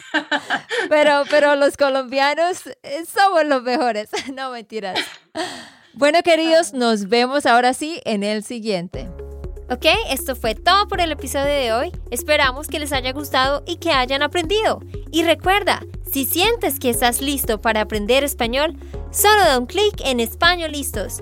pero, 0.90 1.22
pero 1.30 1.56
los 1.56 1.78
colombianos 1.78 2.66
eh, 2.82 3.06
somos 3.06 3.46
los 3.46 3.62
mejores, 3.62 4.10
no 4.34 4.50
mentiras. 4.50 5.00
Bueno, 5.94 6.24
queridos, 6.24 6.74
nos 6.74 7.10
vemos 7.10 7.46
ahora 7.46 7.76
sí 7.76 8.02
en 8.06 8.24
el 8.24 8.44
siguiente. 8.44 9.08
Ok, 9.70 9.86
esto 10.10 10.36
fue 10.36 10.56
todo 10.56 10.88
por 10.88 11.00
el 11.00 11.12
episodio 11.12 11.46
de 11.46 11.74
hoy. 11.74 11.92
Esperamos 12.10 12.68
que 12.68 12.80
les 12.80 12.92
haya 12.92 13.14
gustado 13.14 13.64
y 13.68 13.78
que 13.78 13.92
hayan 13.92 14.24
aprendido. 14.24 14.80
Y 15.12 15.24
recuerda, 15.24 15.84
si 16.12 16.26
sientes 16.26 16.80
que 16.80 16.90
estás 16.90 17.22
listo 17.22 17.62
para 17.62 17.82
aprender 17.82 18.24
español, 18.24 18.76
solo 19.12 19.42
da 19.42 19.60
un 19.60 19.66
clic 19.68 20.02
en 20.04 20.20
Español 20.20 20.72
Listos. 20.72 21.22